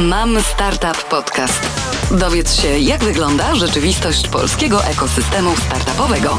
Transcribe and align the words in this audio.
Mam 0.00 0.40
Startup 0.40 1.08
Podcast. 1.10 1.62
Dowiedz 2.20 2.54
się, 2.54 2.68
jak 2.68 3.04
wygląda 3.04 3.54
rzeczywistość 3.54 4.28
polskiego 4.28 4.84
ekosystemu 4.84 5.50
startupowego. 5.56 6.38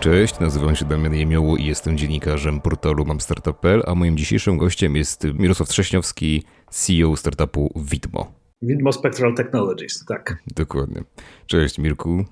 Cześć, 0.00 0.38
nazywam 0.38 0.76
się 0.76 0.84
Damian 0.84 1.14
Jemioło 1.14 1.56
i 1.56 1.64
jestem 1.64 1.98
dziennikarzem 1.98 2.60
portalu 2.60 3.04
mamstartup.pl, 3.04 3.82
a 3.86 3.94
moim 3.94 4.16
dzisiejszym 4.16 4.58
gościem 4.58 4.96
jest 4.96 5.24
Mirosław 5.34 5.68
Trześniowski, 5.68 6.44
CEO 6.70 7.16
startupu 7.16 7.72
Widmo. 7.76 8.32
Widmo 8.62 8.92
Spectral 8.92 9.34
Technologies, 9.34 10.04
tak. 10.08 10.36
Dokładnie. 10.56 11.02
Cześć 11.46 11.78
Mirku. 11.78 12.24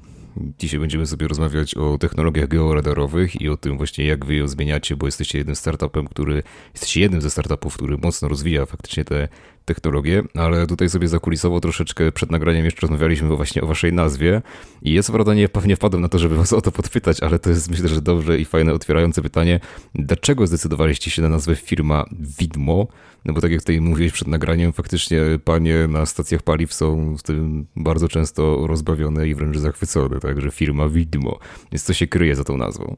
Dzisiaj 0.58 0.80
będziemy 0.80 1.06
sobie 1.06 1.28
rozmawiać 1.28 1.74
o 1.74 1.98
technologiach 1.98 2.48
georadarowych 2.48 3.40
i 3.40 3.48
o 3.48 3.56
tym 3.56 3.76
właśnie, 3.76 4.04
jak 4.04 4.24
wy 4.24 4.34
ją 4.34 4.48
zmieniacie, 4.48 4.96
bo 4.96 5.06
jesteście 5.06 5.38
jednym 5.38 5.56
startupem, 5.56 6.08
który, 6.08 6.42
jesteście 6.72 7.00
jednym 7.00 7.22
ze 7.22 7.30
startupów, 7.30 7.74
który 7.74 7.98
mocno 7.98 8.28
rozwija 8.28 8.66
faktycznie 8.66 9.04
te 9.04 9.28
technologie, 9.64 10.22
ale 10.34 10.66
tutaj 10.66 10.88
sobie 10.88 11.08
zakulisowo 11.08 11.60
troszeczkę 11.60 12.12
przed 12.12 12.30
nagraniem 12.30 12.64
jeszcze 12.64 12.80
rozmawialiśmy 12.80 13.36
właśnie 13.36 13.62
o 13.62 13.66
waszej 13.66 13.92
nazwie 13.92 14.42
i 14.82 14.92
jest 14.92 15.10
prawda, 15.10 15.34
nie, 15.34 15.48
pewnie 15.48 15.76
wpadłem 15.76 16.02
na 16.02 16.08
to, 16.08 16.18
żeby 16.18 16.36
was 16.36 16.52
o 16.52 16.60
to 16.60 16.72
podpytać, 16.72 17.22
ale 17.22 17.38
to 17.38 17.50
jest 17.50 17.70
myślę, 17.70 17.88
że 17.88 18.02
dobrze 18.02 18.38
i 18.38 18.44
fajne, 18.44 18.72
otwierające 18.72 19.22
pytanie. 19.22 19.60
Dlaczego 19.94 20.46
zdecydowaliście 20.46 21.10
się 21.10 21.22
na 21.22 21.28
nazwę 21.28 21.56
firma 21.56 22.04
Widmo? 22.38 22.86
No 23.24 23.34
bo 23.34 23.40
tak 23.40 23.50
jak 23.50 23.60
tutaj 23.60 23.80
mówiłeś 23.80 24.12
przed 24.12 24.28
nagraniem, 24.28 24.72
faktycznie 24.72 25.20
panie 25.44 25.88
na 25.88 26.06
stacjach 26.06 26.42
paliw 26.42 26.74
są 26.74 27.18
z 27.18 27.22
tym 27.22 27.66
bardzo 27.76 28.08
często 28.08 28.66
rozbawione 28.66 29.28
i 29.28 29.34
wręcz 29.34 29.56
zachwycone, 29.56 30.20
także 30.20 30.50
firma 30.50 30.88
Widmo. 30.88 31.38
Więc 31.72 31.82
co 31.84 31.94
się 31.94 32.06
kryje 32.06 32.36
za 32.36 32.44
tą 32.44 32.56
nazwą? 32.56 32.96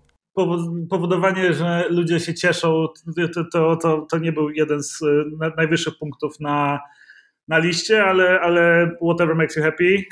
Powodowanie, 0.90 1.52
że 1.52 1.86
ludzie 1.90 2.20
się 2.20 2.34
cieszą, 2.34 2.86
to, 3.34 3.44
to, 3.52 3.76
to, 3.76 4.06
to 4.10 4.18
nie 4.18 4.32
był 4.32 4.50
jeden 4.50 4.82
z 4.82 5.02
e, 5.02 5.50
najwyższych 5.56 5.98
punktów 5.98 6.40
na, 6.40 6.80
na 7.48 7.58
liście, 7.58 8.04
ale, 8.04 8.40
ale 8.40 8.90
whatever 9.02 9.36
makes 9.36 9.56
you 9.56 9.62
happy. 9.62 10.04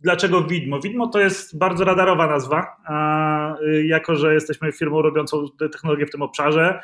Dlaczego 0.00 0.42
widmo? 0.42 0.80
Widmo 0.80 1.06
to 1.06 1.20
jest 1.20 1.58
bardzo 1.58 1.84
radarowa 1.84 2.26
nazwa, 2.26 2.76
a 2.86 3.56
y, 3.60 3.86
jako 3.86 4.16
że 4.16 4.34
jesteśmy 4.34 4.72
firmą 4.72 5.02
robiącą 5.02 5.44
technologię 5.58 6.06
w 6.06 6.10
tym 6.10 6.22
obszarze, 6.22 6.80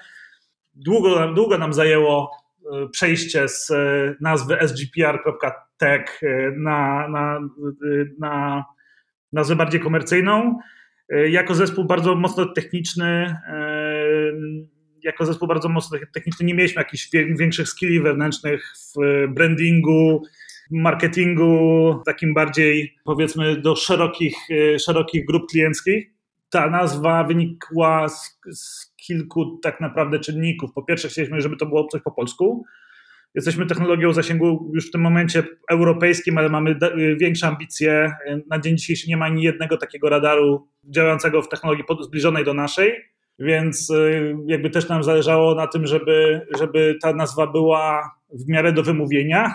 długo, 0.74 1.32
długo 1.32 1.58
nam 1.58 1.72
zajęło 1.72 2.30
e, 2.72 2.88
przejście 2.88 3.48
z 3.48 3.72
nazwy 4.20 4.58
sgpr.tech 4.60 6.20
na, 6.56 7.08
na, 7.08 7.40
na 8.18 8.64
nazwę 9.32 9.56
bardziej 9.56 9.80
komercyjną. 9.80 10.58
E, 11.10 11.28
jako 11.28 11.54
zespół 11.54 11.84
bardzo 11.84 12.14
mocno 12.14 12.46
techniczny, 12.46 13.36
e, 13.48 13.62
jako 15.02 15.26
zespół 15.26 15.48
bardzo 15.48 15.68
mocno 15.68 15.98
techniczny 16.14 16.46
nie 16.46 16.54
mieliśmy 16.54 16.80
jakichś 16.80 17.10
większych 17.12 17.68
skilli 17.68 18.00
wewnętrznych 18.00 18.72
w 18.76 19.26
brandingu, 19.28 20.22
marketingu, 20.70 21.94
takim 22.06 22.34
bardziej 22.34 22.96
powiedzmy 23.04 23.56
do 23.56 23.76
szerokich, 23.76 24.36
e, 24.50 24.78
szerokich 24.78 25.24
grup 25.24 25.50
klienckich. 25.50 26.10
Ta 26.50 26.70
nazwa 26.70 27.24
wynikła 27.24 28.08
z, 28.08 28.38
z 28.52 28.94
kilku 28.96 29.58
tak 29.62 29.80
naprawdę 29.80 30.18
czynników. 30.18 30.72
Po 30.74 30.82
pierwsze 30.82 31.08
chcieliśmy, 31.08 31.40
żeby 31.40 31.56
to 31.56 31.66
było 31.66 31.86
coś 31.86 32.02
po 32.02 32.10
polsku, 32.10 32.64
Jesteśmy 33.34 33.66
technologią 33.66 34.12
zasięgu 34.12 34.70
już 34.74 34.88
w 34.88 34.90
tym 34.90 35.00
momencie 35.00 35.42
europejskim, 35.70 36.38
ale 36.38 36.48
mamy 36.48 36.78
większe 37.16 37.46
ambicje. 37.46 38.12
Na 38.50 38.58
dzień 38.58 38.76
dzisiejszy 38.76 39.08
nie 39.08 39.16
ma 39.16 39.26
ani 39.26 39.42
jednego 39.42 39.76
takiego 39.76 40.08
radaru 40.08 40.68
działającego 40.84 41.42
w 41.42 41.48
technologii 41.48 41.84
zbliżonej 42.00 42.44
do 42.44 42.54
naszej, 42.54 42.92
więc 43.38 43.90
y, 43.90 44.36
jakby 44.46 44.70
też 44.70 44.88
nam 44.88 45.04
zależało 45.04 45.54
na 45.54 45.66
tym, 45.66 45.86
żeby, 45.86 46.46
żeby 46.58 46.98
ta 47.02 47.12
nazwa 47.12 47.46
była 47.46 48.10
w 48.32 48.48
miarę 48.48 48.72
do 48.72 48.82
wymówienia. 48.82 49.54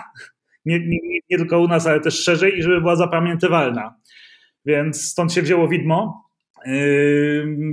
Nie, 0.64 0.80
nie, 0.80 0.98
nie 1.30 1.38
tylko 1.38 1.60
u 1.60 1.68
nas, 1.68 1.86
ale 1.86 2.00
też 2.00 2.24
szerzej 2.24 2.58
i 2.58 2.62
żeby 2.62 2.80
była 2.80 2.96
zapamiętywalna. 2.96 3.94
Więc 4.64 5.02
stąd 5.02 5.32
się 5.32 5.42
wzięło 5.42 5.68
widmo. 5.68 6.24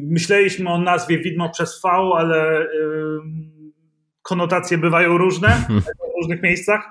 Myśleliśmy 0.03 0.69
o 0.69 0.77
nazwie 0.77 1.19
widmo 1.19 1.49
przez 1.49 1.81
V, 1.83 1.89
ale 2.17 2.67
konotacje 4.21 4.77
bywają 4.77 5.17
różne 5.17 5.65
różnych 6.23 6.43
miejscach, 6.43 6.83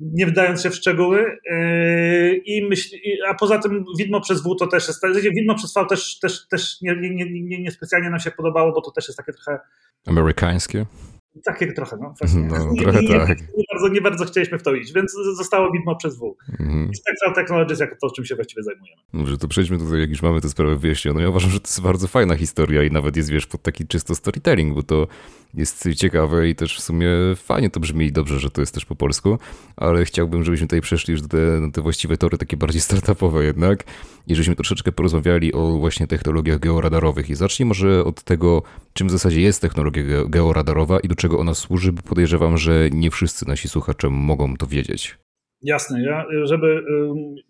nie 0.00 0.26
wdając 0.26 0.62
się 0.62 0.70
w 0.70 0.74
szczegóły. 0.74 1.38
Yy, 1.50 2.36
I 2.36 2.68
myśl, 2.68 2.96
a 3.28 3.34
poza 3.34 3.58
tym 3.58 3.84
widmo 3.98 4.20
przez 4.20 4.42
W 4.42 4.56
to 4.58 4.66
też 4.66 4.88
jest, 4.88 5.00
widmo 5.36 5.54
przez 5.54 5.74
V 5.74 5.86
też, 5.88 6.18
też, 6.18 6.48
też 6.48 6.80
nie, 6.82 6.96
nie, 6.96 7.42
nie, 7.42 7.62
nie 7.62 7.70
specjalnie 7.70 8.10
nam 8.10 8.20
się 8.20 8.30
podobało, 8.30 8.72
bo 8.72 8.80
to 8.80 8.90
też 8.90 9.08
jest 9.08 9.18
takie 9.18 9.32
trochę 9.32 9.60
amerykańskie. 10.06 10.86
Takie 11.44 11.72
trochę, 11.72 11.96
no. 12.00 12.14
no 12.34 12.72
nie, 12.72 12.82
trochę 12.82 13.02
nie, 13.02 13.08
tak. 13.08 13.40
Nie 13.40 13.64
bardzo, 13.72 13.88
nie 13.88 14.00
bardzo 14.00 14.24
chcieliśmy 14.24 14.58
w 14.58 14.62
to 14.62 14.74
iść, 14.74 14.92
więc 14.92 15.12
zostało 15.36 15.72
widmo 15.72 15.96
przez 15.96 16.18
W. 16.18 16.36
Mhm. 16.60 16.90
I 16.90 16.96
Spectral 16.96 17.34
Technologies 17.34 17.80
jako 17.80 17.96
to, 18.00 18.10
czym 18.10 18.24
się 18.24 18.34
właściwie 18.34 18.62
zajmujemy. 18.62 19.02
Dobrze, 19.14 19.38
to 19.38 19.48
przejdźmy 19.48 19.78
tutaj, 19.78 20.00
jak 20.00 20.10
już 20.10 20.22
mamy 20.22 20.40
tę 20.40 20.48
sprawę 20.48 20.76
wyjaśnioną. 20.76 21.20
Ja 21.20 21.28
uważam, 21.28 21.50
że 21.50 21.60
to 21.60 21.66
jest 21.66 21.82
bardzo 21.82 22.08
fajna 22.08 22.36
historia 22.36 22.82
i 22.82 22.90
nawet 22.90 23.16
jest, 23.16 23.30
wiesz, 23.30 23.46
pod 23.46 23.62
taki 23.62 23.86
czysto 23.86 24.14
storytelling, 24.14 24.74
bo 24.74 24.82
to 24.82 25.06
jest 25.54 25.88
ciekawe 25.96 26.48
i 26.48 26.54
też 26.54 26.78
w 26.78 26.80
sumie 26.80 27.08
fajnie 27.36 27.70
to 27.70 27.80
brzmi 27.80 28.06
i 28.06 28.12
dobrze, 28.12 28.40
że 28.40 28.50
to 28.50 28.60
jest 28.60 28.74
też 28.74 28.84
po 28.84 28.96
polsku, 28.96 29.38
ale 29.76 30.04
chciałbym, 30.04 30.44
żebyśmy 30.44 30.66
tutaj 30.66 30.80
przeszli 30.80 31.12
już 31.12 31.22
do 31.22 31.28
te, 31.28 31.70
te 31.72 31.82
właściwe 31.82 32.16
tory, 32.16 32.38
takie 32.38 32.56
bardziej 32.56 32.80
startupowe 32.80 33.44
jednak 33.44 33.84
i 34.26 34.34
żebyśmy 34.34 34.56
troszeczkę 34.56 34.92
porozmawiali 34.92 35.52
o 35.52 35.78
właśnie 35.78 36.06
technologiach 36.06 36.58
georadarowych 36.58 37.30
i 37.30 37.34
zacznij 37.34 37.66
może 37.66 38.04
od 38.04 38.22
tego, 38.22 38.62
czym 38.92 39.08
w 39.08 39.10
zasadzie 39.10 39.40
jest 39.40 39.60
technologia 39.60 40.04
georadarowa 40.30 41.00
i 41.00 41.08
do 41.08 41.14
czego 41.14 41.38
ona 41.38 41.54
służy, 41.54 41.92
bo 41.92 42.02
podejrzewam, 42.02 42.58
że 42.58 42.90
nie 42.90 43.10
wszyscy 43.10 43.48
nasi 43.48 43.68
słuchacze 43.68 44.10
mogą 44.10 44.56
to 44.56 44.66
wiedzieć. 44.66 45.18
Jasne. 45.62 46.02
Ja, 46.02 46.24
żeby 46.44 46.84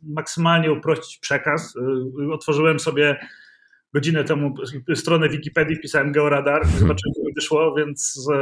maksymalnie 0.02 0.72
uprościć 0.72 1.18
przekaz, 1.18 1.76
y, 1.76 2.32
otworzyłem 2.32 2.80
sobie 2.80 3.16
godzinę 3.94 4.24
temu 4.24 4.54
stronę 4.94 5.28
Wikipedii, 5.28 5.76
wpisałem 5.76 6.12
georadar, 6.12 6.66
zobaczyłem, 6.66 7.14
co 7.14 7.22
mi 7.24 7.34
wyszło, 7.34 7.74
więc 7.74 8.28
e, 8.34 8.36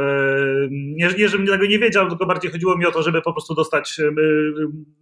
nie, 0.71 1.09
nie, 1.17 1.29
żebym 1.29 1.47
tego 1.47 1.65
nie 1.65 1.79
wiedział, 1.79 2.09
tylko 2.09 2.25
bardziej 2.25 2.51
chodziło 2.51 2.77
mi 2.77 2.85
o 2.85 2.91
to, 2.91 3.03
żeby 3.03 3.21
po 3.21 3.33
prostu 3.33 3.55
dostać 3.55 3.99
e, 3.99 4.11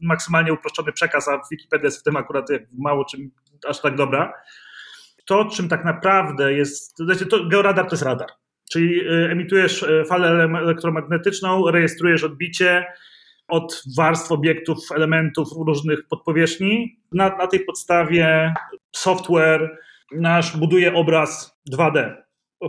maksymalnie 0.01 0.53
uproszczony 0.53 0.91
przekaz, 0.91 1.27
a 1.27 1.41
Wikipedia 1.51 1.85
jest 1.85 1.99
w 1.99 2.03
tym 2.03 2.15
akurat 2.15 2.47
mało 2.77 3.05
czym 3.05 3.31
aż 3.67 3.81
tak 3.81 3.95
dobra. 3.95 4.33
To, 5.25 5.45
czym 5.45 5.69
tak 5.69 5.85
naprawdę 5.85 6.53
jest, 6.53 6.97
znaczy 6.97 7.25
to 7.25 7.45
georadar 7.45 7.85
to 7.85 7.91
jest 7.91 8.03
radar, 8.03 8.29
czyli 8.71 9.07
e, 9.07 9.31
emitujesz 9.31 9.85
falę 10.07 10.29
elektromagnetyczną, 10.43 11.71
rejestrujesz 11.71 12.23
odbicie, 12.23 12.85
od 13.49 13.83
warstw 13.97 14.31
obiektów, 14.31 14.77
elementów 14.95 15.47
różnych 15.67 16.07
podpowierzchni. 16.07 16.99
Na, 17.11 17.37
na 17.37 17.47
tej 17.47 17.59
podstawie 17.59 18.53
software 18.95 19.77
nasz 20.11 20.57
buduje 20.57 20.93
obraz 20.93 21.59
2D 21.73 22.15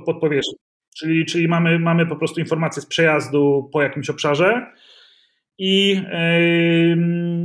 pod 0.07 0.21
powierzchnią. 0.21 0.59
Czyli, 0.97 1.27
czyli 1.27 1.49
mamy, 1.49 1.79
mamy 1.79 2.07
po 2.07 2.17
prostu 2.17 2.41
informację 2.41 2.83
z 2.83 2.87
przejazdu 2.87 3.71
po 3.73 3.83
jakimś 3.83 4.11
obszarze 4.11 4.73
i 5.59 6.03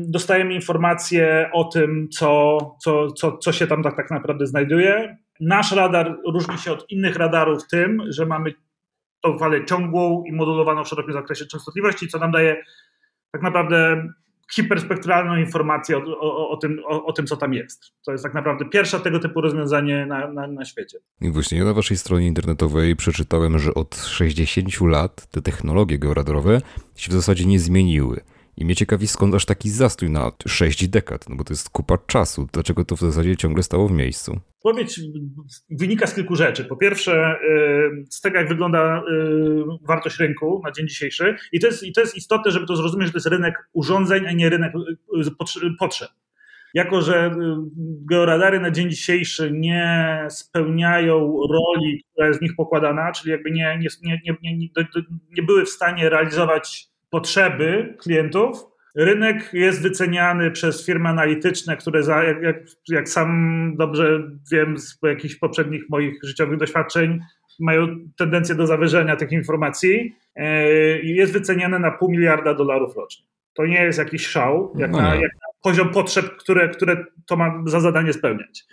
dostajemy 0.07 0.53
informację 0.53 1.49
o 1.53 1.63
tym, 1.63 2.09
co, 2.09 2.57
co, 2.83 3.11
co, 3.11 3.37
co 3.37 3.51
się 3.51 3.67
tam 3.67 3.83
tak, 3.83 3.97
tak 3.97 4.11
naprawdę 4.11 4.47
znajduje. 4.47 5.17
Nasz 5.39 5.71
radar 5.71 6.17
różni 6.27 6.57
się 6.57 6.71
od 6.71 6.91
innych 6.91 7.15
radarów 7.15 7.67
tym, 7.67 8.03
że 8.09 8.25
mamy 8.25 8.53
tą 9.21 9.37
falę 9.37 9.65
ciągłą 9.65 10.23
i 10.23 10.31
modulowaną 10.31 10.83
w 10.83 10.87
szerokim 10.87 11.13
zakresie 11.13 11.45
częstotliwości, 11.45 12.07
co 12.07 12.19
nam 12.19 12.31
daje 12.31 12.63
tak 13.31 13.41
naprawdę 13.41 14.07
hiperspektralną 14.53 15.35
informację 15.35 15.97
o, 15.97 16.19
o, 16.19 16.49
o 16.49 16.57
tym, 16.57 16.79
o, 16.85 17.05
o, 17.05 17.13
tym, 17.13 17.27
co 17.27 17.37
tam 17.37 17.53
jest. 17.53 17.91
To 18.05 18.11
jest 18.11 18.23
tak 18.23 18.33
naprawdę 18.33 18.65
pierwsze 18.65 18.99
tego 18.99 19.19
typu 19.19 19.41
rozwiązanie 19.41 20.05
na, 20.05 20.31
na, 20.31 20.47
na 20.47 20.65
świecie. 20.65 20.97
I 21.21 21.31
właśnie 21.31 21.57
ja 21.57 21.65
na 21.65 21.73
waszej 21.73 21.97
stronie 21.97 22.27
internetowej 22.27 22.95
przeczytałem, 22.95 23.59
że 23.59 23.73
od 23.73 23.95
60 23.95 24.81
lat 24.81 25.27
te 25.27 25.41
technologie 25.41 25.99
georadarowe 25.99 26.61
się 26.95 27.11
w 27.11 27.13
zasadzie 27.13 27.45
nie 27.45 27.59
zmieniły. 27.59 28.21
I 28.57 28.65
mnie 28.65 28.75
ciekawi, 28.75 29.07
skąd 29.07 29.35
aż 29.35 29.45
taki 29.45 29.69
zastój 29.69 30.09
na 30.09 30.31
6 30.47 30.87
dekad, 30.87 31.29
no 31.29 31.35
bo 31.35 31.43
to 31.43 31.53
jest 31.53 31.69
kupa 31.69 31.97
czasu. 31.97 32.47
Dlaczego 32.53 32.85
to 32.85 32.95
w 32.95 32.99
zasadzie 32.99 33.37
ciągle 33.37 33.63
stało 33.63 33.87
w 33.87 33.91
miejscu? 33.91 34.39
Odpowiedź 34.63 34.99
wynika 35.69 36.07
z 36.07 36.15
kilku 36.15 36.35
rzeczy. 36.35 36.65
Po 36.65 36.75
pierwsze, 36.75 37.35
y, 37.99 38.05
z 38.09 38.21
tego, 38.21 38.37
jak 38.37 38.47
wygląda 38.47 38.97
y, 38.97 39.87
wartość 39.87 40.19
rynku 40.19 40.61
na 40.65 40.71
dzień 40.71 40.87
dzisiejszy. 40.87 41.35
I 41.51 41.59
to, 41.59 41.67
jest, 41.67 41.83
I 41.83 41.93
to 41.93 42.01
jest 42.01 42.17
istotne, 42.17 42.51
żeby 42.51 42.65
to 42.65 42.75
zrozumieć, 42.75 43.07
że 43.07 43.11
to 43.11 43.17
jest 43.17 43.27
rynek 43.27 43.69
urządzeń, 43.73 44.27
a 44.27 44.31
nie 44.31 44.49
rynek 44.49 44.73
y, 44.75 45.71
potrzeb. 45.79 46.09
Jako, 46.73 47.01
że 47.01 47.35
georadary 48.09 48.59
na 48.59 48.71
dzień 48.71 48.89
dzisiejszy 48.89 49.51
nie 49.51 50.19
spełniają 50.29 51.37
roli, 51.51 52.03
która 52.11 52.27
jest 52.27 52.39
w 52.39 52.41
nich 52.41 52.55
pokładana, 52.55 53.11
czyli 53.11 53.31
jakby 53.31 53.51
nie, 53.51 53.79
nie, 54.03 54.19
nie, 54.43 54.57
nie, 55.37 55.43
były 55.43 55.65
w 55.65 55.69
stanie 55.69 56.09
realizować 56.09 56.94
potrzeby 57.15 57.95
klientów, 57.99 58.65
rynek 58.95 59.49
jest 59.53 59.81
wyceniany 59.81 60.51
przez 60.51 60.85
firmy 60.85 61.09
analityczne, 61.09 61.77
które 61.77 62.03
za, 62.03 62.23
jak, 62.23 62.41
jak, 62.41 62.57
jak 62.89 63.09
sam 63.09 63.71
dobrze 63.77 64.21
wiem 64.51 64.77
z 64.77 64.99
jakichś 65.03 65.35
poprzednich 65.35 65.89
moich 65.89 66.19
życiowych 66.23 66.57
doświadczeń, 66.57 67.19
mają 67.59 67.87
tendencję 68.17 68.55
do 68.55 68.67
zawyżenia 68.67 69.15
tych 69.15 69.31
informacji, 69.31 70.15
jest 71.03 71.33
wyceniane 71.33 71.79
na 71.79 71.91
pół 71.91 72.11
miliarda 72.11 72.53
dolarów 72.53 72.95
rocznie. 72.95 73.25
To 73.53 73.65
nie 73.65 73.83
jest 73.83 73.99
jakiś 73.99 74.27
szał, 74.27 74.73
jak, 74.77 74.91
no 74.91 75.01
na, 75.01 75.15
jak 75.15 75.33
na 75.33 75.47
poziom 75.61 75.89
potrzeb, 75.89 76.25
które, 76.25 76.69
które 76.69 77.05
to 77.27 77.35
ma 77.35 77.63
za 77.65 77.79
zadanie 77.79 78.13
spełniać. 78.13 78.63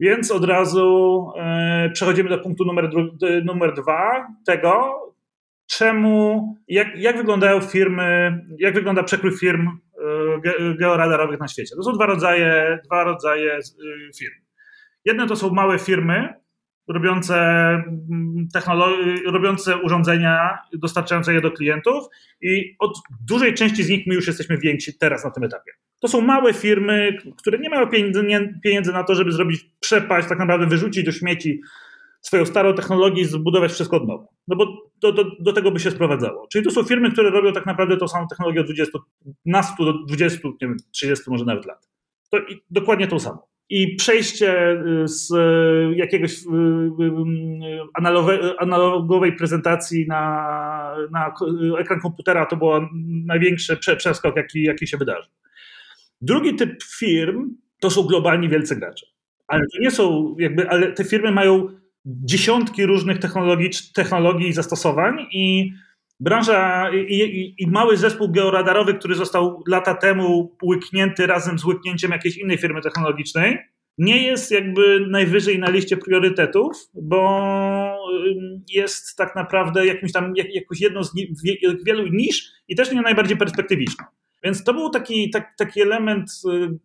Więc 0.00 0.30
od 0.30 0.44
razu 0.44 1.26
e, 1.36 1.90
przechodzimy 1.92 2.28
do 2.28 2.38
punktu 2.38 2.64
numer, 2.64 2.90
numer 3.44 3.74
dwa 3.74 4.26
tego, 4.46 4.94
czemu, 5.68 6.56
jak, 6.68 6.96
jak 6.96 7.16
wyglądają 7.16 7.60
firmy, 7.60 8.40
jak 8.58 8.74
wygląda 8.74 9.02
przekrój 9.02 9.36
firm 9.36 9.68
e, 9.68 10.74
georadarowych 10.80 11.40
na 11.40 11.48
świecie. 11.48 11.76
To 11.76 11.82
są 11.82 11.92
dwa 11.92 12.06
rodzaje, 12.06 12.78
dwa 12.84 13.04
rodzaje 13.04 13.52
e, 13.52 13.60
firm. 14.18 14.34
Jedne 15.04 15.26
to 15.26 15.36
są 15.36 15.50
małe 15.50 15.78
firmy, 15.78 16.34
robiące, 16.88 17.36
mm, 18.10 18.48
robiące 19.26 19.76
urządzenia, 19.76 20.58
dostarczające 20.72 21.34
je 21.34 21.40
do 21.40 21.50
klientów 21.50 22.04
i 22.40 22.76
od 22.78 22.98
dużej 23.28 23.54
części 23.54 23.84
z 23.84 23.88
nich 23.88 24.06
my 24.06 24.14
już 24.14 24.26
jesteśmy 24.26 24.58
więksi 24.58 24.98
teraz 24.98 25.24
na 25.24 25.30
tym 25.30 25.44
etapie. 25.44 25.72
To 26.00 26.08
są 26.08 26.20
małe 26.20 26.54
firmy, 26.54 27.18
które 27.38 27.58
nie 27.58 27.70
mają 27.70 27.86
pieniędzy, 27.86 28.24
pieniędzy 28.64 28.92
na 28.92 29.04
to, 29.04 29.14
żeby 29.14 29.32
zrobić 29.32 29.70
przepaść, 29.80 30.28
tak 30.28 30.38
naprawdę 30.38 30.66
wyrzucić 30.66 31.04
do 31.04 31.12
śmieci 31.12 31.60
swoją 32.20 32.46
starą 32.46 32.74
technologię 32.74 33.22
i 33.22 33.24
zbudować 33.24 33.72
wszystko 33.72 33.96
od 33.96 34.08
nowa. 34.08 34.26
No 34.48 34.56
bo 34.56 34.66
do, 35.00 35.12
do, 35.40 35.52
tego 35.52 35.70
by 35.70 35.80
się 35.80 35.90
sprowadzało. 35.90 36.46
Czyli 36.52 36.64
to 36.64 36.70
są 36.70 36.84
firmy, 36.84 37.12
które 37.12 37.30
robią 37.30 37.52
tak 37.52 37.66
naprawdę 37.66 37.96
tą 37.96 38.08
samą 38.08 38.26
technologię 38.28 38.60
od 38.60 38.66
20, 38.66 38.98
nastu 39.46 39.84
do 39.84 39.92
20, 39.92 40.48
nie 40.48 40.54
wiem, 40.60 40.76
30 40.90 41.30
może 41.30 41.44
nawet 41.44 41.66
lat. 41.66 41.88
To 42.30 42.38
dokładnie 42.70 43.06
tą 43.06 43.18
samą 43.18 43.38
i 43.70 43.96
przejście 43.96 44.72
y, 44.72 45.08
z 45.08 45.30
y, 45.30 45.96
jakiegoś 45.96 46.32
y, 46.32 46.46
analogowej 48.58 49.32
prezentacji 49.32 50.06
na, 50.06 50.96
na 51.10 51.34
ekran 51.78 52.00
komputera 52.00 52.46
to 52.46 52.56
był 52.56 52.68
największy 53.26 53.76
przeskok, 53.76 54.36
jaki, 54.36 54.62
jaki 54.62 54.86
się 54.86 54.96
wydarzył. 54.96 55.32
Drugi 56.20 56.54
typ 56.54 56.82
firm 56.82 57.56
to 57.80 57.90
są 57.90 58.02
globalni 58.02 58.48
wielcy 58.48 58.76
gracze. 58.76 59.06
Ale 59.46 59.60
to 59.60 59.78
nie 59.80 59.90
są 59.90 60.36
jakby, 60.38 60.70
ale 60.70 60.92
te 60.92 61.04
firmy 61.04 61.32
mają 61.32 61.68
dziesiątki 62.08 62.86
różnych 62.86 63.18
technologii, 63.18 63.70
technologii 63.94 64.48
i 64.48 64.52
zastosowań 64.52 65.26
i 65.32 65.72
branża 66.20 66.90
i, 66.90 67.14
i, 67.14 67.54
i, 67.62 67.66
mały 67.66 67.96
zespół 67.96 68.32
georadarowy, 68.32 68.94
który 68.94 69.14
został 69.14 69.62
lata 69.68 69.94
temu 69.94 70.56
łyknięty 70.62 71.26
razem 71.26 71.58
z 71.58 71.64
łyknięciem 71.64 72.10
jakiejś 72.10 72.36
innej 72.36 72.58
firmy 72.58 72.80
technologicznej, 72.80 73.58
nie 73.98 74.22
jest 74.22 74.50
jakby 74.50 75.06
najwyżej 75.10 75.58
na 75.58 75.70
liście 75.70 75.96
priorytetów, 75.96 76.76
bo 76.94 77.96
jest 78.68 79.16
tak 79.16 79.36
naprawdę 79.36 79.86
jakimś 79.86 80.12
tam, 80.12 80.32
jakąś 80.52 80.80
jedną 80.80 81.04
z 81.04 81.12
wielu 81.86 82.06
niż 82.06 82.52
i 82.68 82.76
też 82.76 82.92
nie 82.92 83.02
najbardziej 83.02 83.36
perspektywiczną. 83.36 84.04
Więc 84.44 84.64
to 84.64 84.74
był 84.74 84.90
taki, 84.90 85.30
tak, 85.30 85.54
taki 85.56 85.82
element 85.82 86.30
y, 86.52 86.78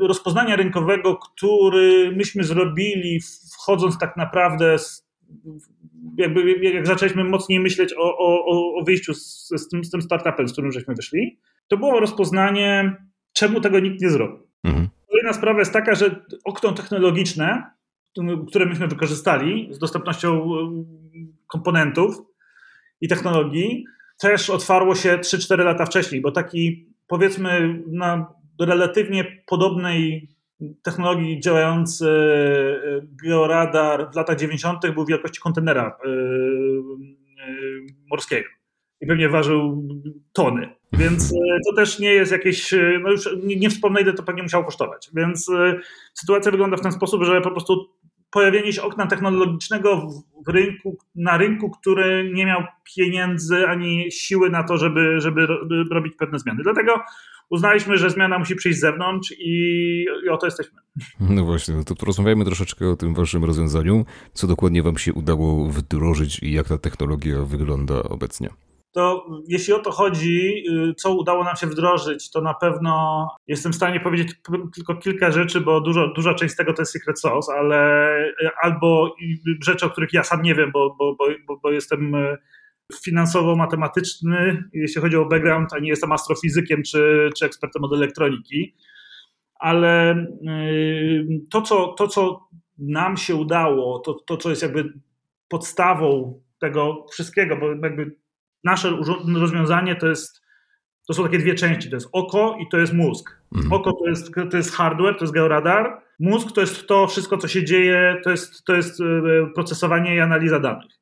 rozpoznania 0.00 0.56
rynkowego, 0.56 1.16
który 1.16 2.12
myśmy 2.16 2.44
zrobili 2.44 3.20
wchodząc 3.52 3.98
tak 3.98 4.16
naprawdę 4.16 4.78
z, 4.78 5.06
jakby 6.18 6.52
jak 6.52 6.86
zaczęliśmy 6.86 7.24
mocniej 7.24 7.60
myśleć 7.60 7.94
o, 7.98 8.18
o, 8.18 8.74
o 8.80 8.84
wyjściu 8.84 9.14
z, 9.14 9.48
z, 9.48 9.68
tym, 9.68 9.84
z 9.84 9.90
tym 9.90 10.02
startupem, 10.02 10.48
z 10.48 10.52
którym 10.52 10.72
żeśmy 10.72 10.94
wyszli, 10.94 11.38
to 11.68 11.76
było 11.76 12.00
rozpoznanie, 12.00 12.96
czemu 13.32 13.60
tego 13.60 13.80
nikt 13.80 14.00
nie 14.00 14.10
zrobił. 14.10 14.46
Mhm. 14.64 14.88
Kolejna 15.08 15.32
sprawa 15.32 15.58
jest 15.58 15.72
taka, 15.72 15.94
że 15.94 16.26
okno 16.44 16.72
technologiczne, 16.72 17.70
które 18.48 18.66
myśmy 18.66 18.88
wykorzystali 18.88 19.68
z 19.70 19.78
dostępnością 19.78 20.50
komponentów 21.46 22.16
i 23.00 23.08
technologii, 23.08 23.84
też 24.18 24.50
otwarło 24.50 24.94
się 24.94 25.18
3-4 25.18 25.64
lata 25.64 25.86
wcześniej, 25.86 26.20
bo 26.20 26.32
taki 26.32 26.86
powiedzmy 27.06 27.82
na 27.86 28.26
relatywnie 28.60 29.42
podobnej 29.46 30.28
technologii 30.82 31.40
działający 31.40 32.08
e, 32.08 33.06
georadar 33.24 34.10
w 34.12 34.16
latach 34.16 34.38
90. 34.38 34.90
był 34.94 35.06
wielkości 35.06 35.40
kontenera 35.40 35.98
e, 36.04 36.08
e, 36.08 36.16
morskiego 38.10 38.48
i 39.00 39.06
pewnie 39.06 39.28
ważył 39.28 39.88
tony. 40.32 40.68
Więc 40.92 41.34
to 41.68 41.76
też 41.76 41.98
nie 41.98 42.12
jest 42.12 42.32
jakieś, 42.32 42.74
no 43.02 43.10
już 43.10 43.28
nie, 43.44 43.56
nie 43.56 43.70
wspomnę 43.70 44.00
ile 44.00 44.12
to 44.12 44.22
pewnie 44.22 44.42
musiało 44.42 44.64
kosztować. 44.64 45.10
Więc 45.14 45.50
sytuacja 46.14 46.50
wygląda 46.50 46.76
w 46.76 46.80
ten 46.80 46.92
sposób, 46.92 47.24
że 47.24 47.40
po 47.40 47.50
prostu 47.50 47.86
pojawienie 48.30 48.72
się 48.72 48.82
okna 48.82 49.06
technologicznego 49.06 50.08
w 50.46 50.48
rynku, 50.48 50.98
na 51.14 51.36
rynku, 51.36 51.70
który 51.70 52.30
nie 52.34 52.46
miał 52.46 52.62
pieniędzy 52.96 53.68
ani 53.68 54.12
siły 54.12 54.50
na 54.50 54.62
to, 54.62 54.76
żeby, 54.76 55.20
żeby 55.20 55.46
robić 55.90 56.14
pewne 56.18 56.38
zmiany. 56.38 56.62
Dlatego 56.62 57.00
uznaliśmy, 57.50 57.96
że 57.96 58.10
zmiana 58.10 58.38
musi 58.38 58.56
przyjść 58.56 58.78
z 58.78 58.80
zewnątrz 58.80 59.32
i, 59.38 60.04
i 60.26 60.28
o 60.28 60.36
to 60.36 60.46
jesteśmy. 60.46 60.78
No 61.20 61.44
właśnie, 61.44 61.74
no 61.74 61.84
to 61.84 61.94
porozmawiajmy 61.94 62.44
troszeczkę 62.44 62.88
o 62.88 62.96
tym 62.96 63.14
waszym 63.14 63.44
rozwiązaniu. 63.44 64.04
Co 64.32 64.46
dokładnie 64.46 64.82
wam 64.82 64.98
się 64.98 65.12
udało 65.12 65.68
wdrożyć 65.68 66.42
i 66.42 66.52
jak 66.52 66.68
ta 66.68 66.78
technologia 66.78 67.42
wygląda 67.42 68.02
obecnie? 68.02 68.48
to 68.96 69.26
jeśli 69.48 69.74
o 69.74 69.78
to 69.78 69.90
chodzi, 69.90 70.64
y, 70.90 70.94
co 70.94 71.14
udało 71.14 71.44
nam 71.44 71.56
się 71.56 71.66
wdrożyć, 71.66 72.30
to 72.30 72.40
na 72.40 72.54
pewno 72.54 73.28
jestem 73.46 73.72
w 73.72 73.76
stanie 73.76 74.00
powiedzieć 74.00 74.34
tylko 74.74 74.96
kilka 74.96 75.30
rzeczy, 75.30 75.60
bo 75.60 75.80
dużo, 75.80 76.08
duża 76.08 76.34
część 76.34 76.54
z 76.54 76.56
tego 76.56 76.72
to 76.72 76.82
jest 76.82 76.92
secret 76.92 77.20
sauce, 77.20 77.52
ale 77.52 78.08
y, 78.18 78.48
albo 78.62 79.14
rzeczy, 79.64 79.86
o 79.86 79.90
których 79.90 80.12
ja 80.12 80.22
sam 80.22 80.42
nie 80.42 80.54
wiem, 80.54 80.70
bo, 80.72 80.96
bo, 80.98 81.16
bo, 81.46 81.56
bo 81.56 81.70
jestem 81.70 82.14
y, 82.14 82.38
finansowo-matematyczny, 83.04 84.64
jeśli 84.72 85.02
chodzi 85.02 85.16
o 85.16 85.24
background, 85.24 85.72
a 85.72 85.78
nie 85.78 85.88
jestem 85.88 86.12
astrofizykiem 86.12 86.82
czy, 86.82 87.30
czy 87.36 87.46
ekspertem 87.46 87.84
od 87.84 87.92
elektroniki. 87.92 88.74
Ale 89.54 90.26
to 91.50 91.62
co, 91.62 91.92
to, 91.92 92.08
co 92.08 92.48
nam 92.78 93.16
się 93.16 93.34
udało, 93.34 93.98
to, 93.98 94.14
to, 94.14 94.36
co 94.36 94.50
jest 94.50 94.62
jakby 94.62 94.92
podstawą 95.48 96.40
tego 96.58 97.06
wszystkiego, 97.12 97.56
bo 97.56 97.68
jakby 97.68 98.16
nasze 98.64 98.98
rozwiązanie 99.36 99.96
to 99.96 100.06
jest, 100.06 100.42
to 101.06 101.14
są 101.14 101.22
takie 101.22 101.38
dwie 101.38 101.54
części, 101.54 101.90
to 101.90 101.96
jest 101.96 102.08
oko 102.12 102.56
i 102.60 102.68
to 102.68 102.78
jest 102.78 102.92
mózg. 102.92 103.40
Mhm. 103.54 103.72
Oko 103.72 103.92
to 103.92 104.08
jest, 104.08 104.34
to 104.50 104.56
jest 104.56 104.74
hardware, 104.74 105.16
to 105.18 105.24
jest 105.24 105.34
georadar, 105.34 106.02
mózg 106.18 106.52
to 106.52 106.60
jest 106.60 106.86
to 106.86 107.06
wszystko, 107.06 107.38
co 107.38 107.48
się 107.48 107.64
dzieje, 107.64 108.20
to 108.24 108.30
jest, 108.30 108.64
to 108.64 108.74
jest 108.74 109.00
e, 109.00 109.04
procesowanie 109.54 110.14
i 110.14 110.20
analiza 110.20 110.60
danych. 110.60 110.95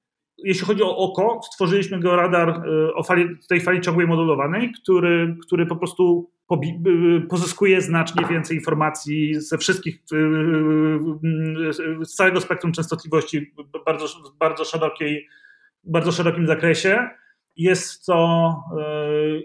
Jeśli 0.44 0.67
chodzi 0.67 0.82
o 0.82 0.96
oko, 0.96 1.41
stworzyliśmy 1.52 2.00
georadar 2.00 2.49
e, 2.49 2.94
o 2.94 3.02
fali, 3.02 3.25
tej 3.49 3.61
fali 3.61 3.81
ciągłej 3.81 4.06
modulowanej, 4.06 4.72
który, 4.82 5.36
który 5.46 5.67
po 5.67 5.77
prostu 5.77 6.31
e, 6.51 7.20
pozyskuje 7.20 7.81
znacznie 7.81 8.27
więcej 8.27 8.56
informacji 8.56 9.41
ze 9.41 9.58
wszystkich, 9.58 10.03
z 12.03 12.15
całego 12.15 12.41
spektrum 12.41 12.72
częstotliwości 12.72 13.55
bardzo, 13.86 14.06
bardzo 14.39 14.65
szerokiej, 14.65 15.29
bardzo 15.84 16.13
szerokim 16.13 16.46
zakresie 16.46 17.08
jest 17.56 18.06
to, 18.06 18.55
e, 18.81 18.84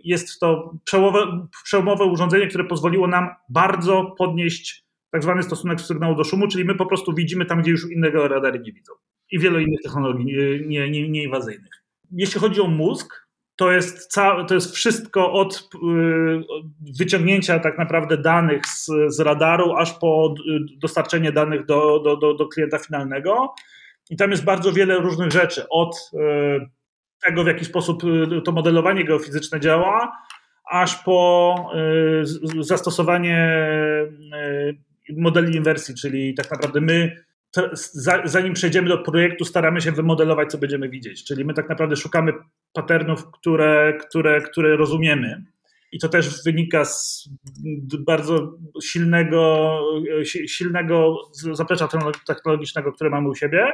jest 0.04 0.40
to 0.40 0.74
przełomowe, 0.84 1.48
przełomowe 1.64 2.06
urządzenie, 2.06 2.48
które 2.48 2.64
pozwoliło 2.64 3.08
nam 3.08 3.30
bardzo 3.50 4.16
podnieść 4.18 4.86
tak 5.12 5.24
zwany 5.24 5.44
stosunek 5.44 5.82
sygnału 5.82 6.16
do 6.16 6.24
szumu, 6.24 6.48
czyli 6.48 6.66
my 6.66 6.76
po 6.76 6.86
prostu 6.86 7.14
widzimy 7.14 7.46
tam, 7.46 7.62
gdzie 7.62 7.72
już 7.72 7.92
innego 7.92 8.28
radary 8.28 8.60
nie 8.60 8.72
widzą. 8.72 8.94
I 9.32 9.40
wiele 9.40 9.64
innych 9.64 9.82
technologii 9.84 10.36
nie, 10.68 10.90
nie, 10.90 11.10
nieinwazyjnych. 11.10 11.72
Jeśli 12.12 12.40
chodzi 12.42 12.62
o 12.62 12.68
mózg, 12.68 13.30
to 13.56 13.72
jest, 13.72 14.08
ca- 14.08 14.44
to 14.44 14.54
jest 14.56 14.76
wszystko 14.76 15.34
od 15.34 15.70
y, 15.76 15.80
wyciągnięcia 17.00 17.60
tak 17.60 17.78
naprawdę 17.78 18.18
danych 18.18 18.66
z, 18.66 18.92
z 19.08 19.20
radaru, 19.20 19.74
aż 19.76 19.94
po 19.94 20.36
dostarczenie 20.78 21.32
danych 21.32 21.66
do, 21.66 22.00
do, 22.00 22.18
do, 22.18 22.34
do 22.34 22.48
klienta 22.48 22.78
finalnego. 22.78 23.54
I 24.10 24.16
tam 24.18 24.32
jest 24.32 24.44
bardzo 24.44 24.74
wiele 24.74 24.98
różnych 24.98 25.32
rzeczy, 25.32 25.70
od 25.70 26.12
y, 26.14 26.18
tego, 27.26 27.44
w 27.44 27.48
jaki 27.48 27.66
sposób 27.66 28.04
y, 28.04 28.42
to 28.42 28.52
modelowanie 28.52 29.04
geofizyczne 29.06 29.60
działa, 29.60 30.12
aż 30.72 30.96
po 30.96 31.56
y, 32.60 32.64
zastosowanie 32.64 33.62
y, 35.10 35.14
modeli 35.18 35.56
inwersji, 35.56 35.96
czyli 35.96 36.34
tak 36.34 36.52
naprawdę 36.52 36.82
my, 36.82 37.24
zanim 38.26 38.54
przejdziemy 38.54 38.90
do 38.90 38.98
projektu, 38.98 39.46
staramy 39.46 39.82
się 39.82 39.92
wymodelować, 39.92 40.52
co 40.52 40.58
będziemy 40.58 40.90
widzieć. 40.90 41.24
Czyli 41.24 41.46
my 41.46 41.54
tak 41.54 41.70
naprawdę 41.70 41.96
szukamy 41.96 42.34
patternów, 42.74 43.32
które, 43.32 43.98
które, 44.02 44.42
które 44.42 44.78
rozumiemy. 44.78 45.46
I 45.92 46.00
to 46.00 46.10
też 46.10 46.44
wynika 46.44 46.86
z 46.86 47.30
bardzo 48.00 48.58
silnego, 48.84 49.80
silnego 50.48 51.18
zaplecza 51.52 51.88
technologicznego, 52.28 52.92
które 52.92 53.10
mamy 53.10 53.30
u 53.30 53.36
siebie 53.36 53.74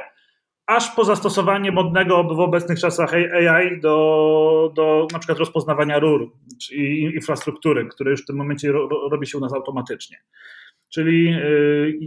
aż 0.66 0.90
po 0.90 1.04
zastosowanie 1.04 1.72
modnego 1.72 2.24
w 2.24 2.40
obecnych 2.40 2.78
czasach 2.78 3.14
AI 3.14 3.80
do, 3.80 4.72
do 4.74 5.06
na 5.12 5.18
przykład 5.18 5.38
rozpoznawania 5.38 5.98
rur 5.98 6.32
i 6.72 7.10
infrastruktury, 7.14 7.86
które 7.86 8.10
już 8.10 8.22
w 8.22 8.26
tym 8.26 8.36
momencie 8.36 8.72
ro, 8.72 8.88
robi 9.10 9.26
się 9.26 9.38
u 9.38 9.40
nas 9.40 9.52
automatycznie. 9.52 10.16
Czyli 10.88 11.36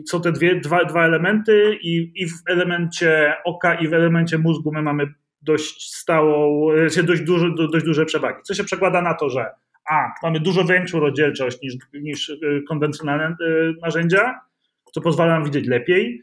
są 0.09 0.21
te 0.21 0.31
dwie, 0.31 0.59
dwa, 0.59 0.85
dwa 0.85 1.05
elementy 1.05 1.77
i, 1.81 2.11
i 2.15 2.27
w 2.27 2.33
elemencie 2.47 3.33
oka 3.45 3.73
i 3.75 3.87
w 3.87 3.93
elemencie 3.93 4.37
mózgu 4.37 4.71
my 4.71 4.81
mamy 4.81 5.07
dość 5.41 5.95
stałą, 5.95 6.67
dość, 7.03 7.21
duży, 7.21 7.53
dość 7.71 7.85
duże 7.85 8.05
przewagi. 8.05 8.37
Co 8.43 8.53
się 8.53 8.63
przekłada 8.63 9.01
na 9.01 9.13
to, 9.13 9.29
że 9.29 9.45
a, 9.89 10.13
mamy 10.23 10.39
dużo 10.39 10.63
większą 10.63 10.99
rozdzielczość 10.99 11.61
niż, 11.61 11.75
niż 11.93 12.29
y, 12.29 12.63
konwencjonalne 12.67 13.35
y, 13.41 13.73
narzędzia, 13.81 14.39
co 14.93 15.01
pozwala 15.01 15.33
nam 15.33 15.45
widzieć 15.45 15.67
lepiej. 15.67 16.21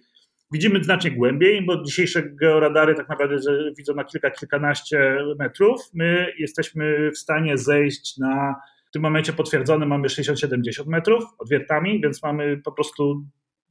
Widzimy 0.53 0.85
znacznie 0.85 1.11
głębiej, 1.11 1.67
bo 1.67 1.83
dzisiejsze 1.83 2.23
georadary 2.23 2.95
tak 2.95 3.09
naprawdę 3.09 3.37
widzą 3.79 3.95
na 3.95 4.05
kilka, 4.05 4.31
kilkanaście 4.31 5.19
metrów. 5.39 5.81
My 5.95 6.33
jesteśmy 6.39 7.11
w 7.11 7.19
stanie 7.19 7.59
zejść 7.59 8.19
na, 8.19 8.55
w 8.89 8.93
tym 8.93 9.03
momencie 9.03 9.33
potwierdzone 9.33 9.87
mamy 9.87 10.09
60-70 10.09 10.87
metrów 10.87 11.25
odwiertami, 11.39 12.01
więc 12.01 12.23
mamy 12.23 12.61
po 12.65 12.73
prostu 12.73 13.25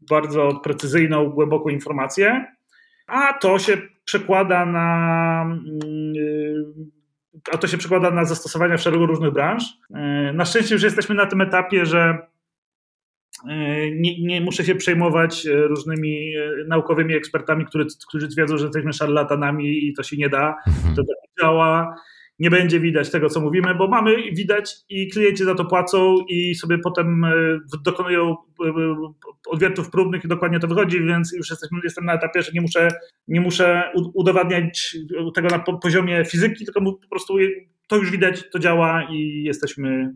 bardzo 0.10 0.60
precyzyjną, 0.64 1.30
głęboką 1.30 1.70
informację. 1.70 2.46
A 3.08 3.34
to 3.34 3.60
się 3.60 3.78
przekłada 4.06 4.66
na 4.66 5.42
mm, 5.44 6.14
a 7.54 7.58
to 7.58 7.68
się 7.68 7.78
przekłada 7.78 8.12
na 8.12 8.26
zastosowania 8.26 8.78
w 8.78 8.82
szeregu 8.82 9.06
różnych 9.06 9.34
branż. 9.34 9.64
E, 9.96 10.34
na 10.34 10.46
szczęście 10.46 10.76
już 10.76 10.84
jesteśmy 10.84 11.16
na 11.16 11.26
tym 11.26 11.42
etapie, 11.42 11.86
że 11.86 12.18
e, 13.50 13.92
nie, 13.92 14.22
nie, 14.22 14.42
muszę 14.42 14.64
się 14.64 14.76
przejmować 14.76 15.46
różnymi 15.46 16.34
naukowymi 16.68 17.16
ekspertami, 17.16 17.66
którzy, 17.66 17.86
którzy 18.08 18.28
twierdzą, 18.28 18.58
że 18.58 18.66
jesteśmy 18.66 18.94
szarlatanami 18.94 19.88
i 19.88 19.94
to 19.94 20.04
się 20.04 20.18
nie 20.18 20.30
da. 20.30 20.56
Mhm. 20.68 20.96
To 20.96 21.02
tak 21.02 21.42
działa 21.42 21.96
nie 22.40 22.50
będzie 22.50 22.80
widać 22.80 23.10
tego, 23.10 23.30
co 23.30 23.42
mówimy, 23.42 23.76
bo 23.76 23.88
mamy 23.88 24.32
widać 24.32 24.76
i 24.90 25.10
klienci 25.10 25.44
za 25.44 25.56
to 25.56 25.66
płacą 25.66 26.16
i 26.30 26.56
sobie 26.56 26.78
potem 26.78 27.24
e, 27.24 27.32
dokonują 27.84 28.36
e, 28.66 28.74
odwiertów 29.48 29.90
próbnych 29.90 30.26
i 30.26 30.28
dokładnie 30.28 30.60
to 30.60 30.68
wychodzi, 30.68 31.04
więc 31.04 31.34
już 31.34 31.50
jesteśmy, 31.50 31.80
jestem 31.84 32.06
na 32.06 32.14
etapie, 32.14 32.42
że 32.42 32.52
nie 32.54 32.62
muszę, 32.62 32.90
nie 33.28 33.42
muszę 33.42 33.92
udowadniać 34.14 34.98
tego 35.36 35.48
na 35.48 35.60
poziomie 35.60 36.26
fizyki, 36.26 36.66
tylko 36.66 36.82
po 36.82 37.10
prostu 37.10 37.34
to 37.88 37.96
już 37.96 38.12
widać, 38.12 38.50
to 38.52 38.60
działa 38.60 39.08
i 39.12 39.44
jesteśmy 39.44 40.16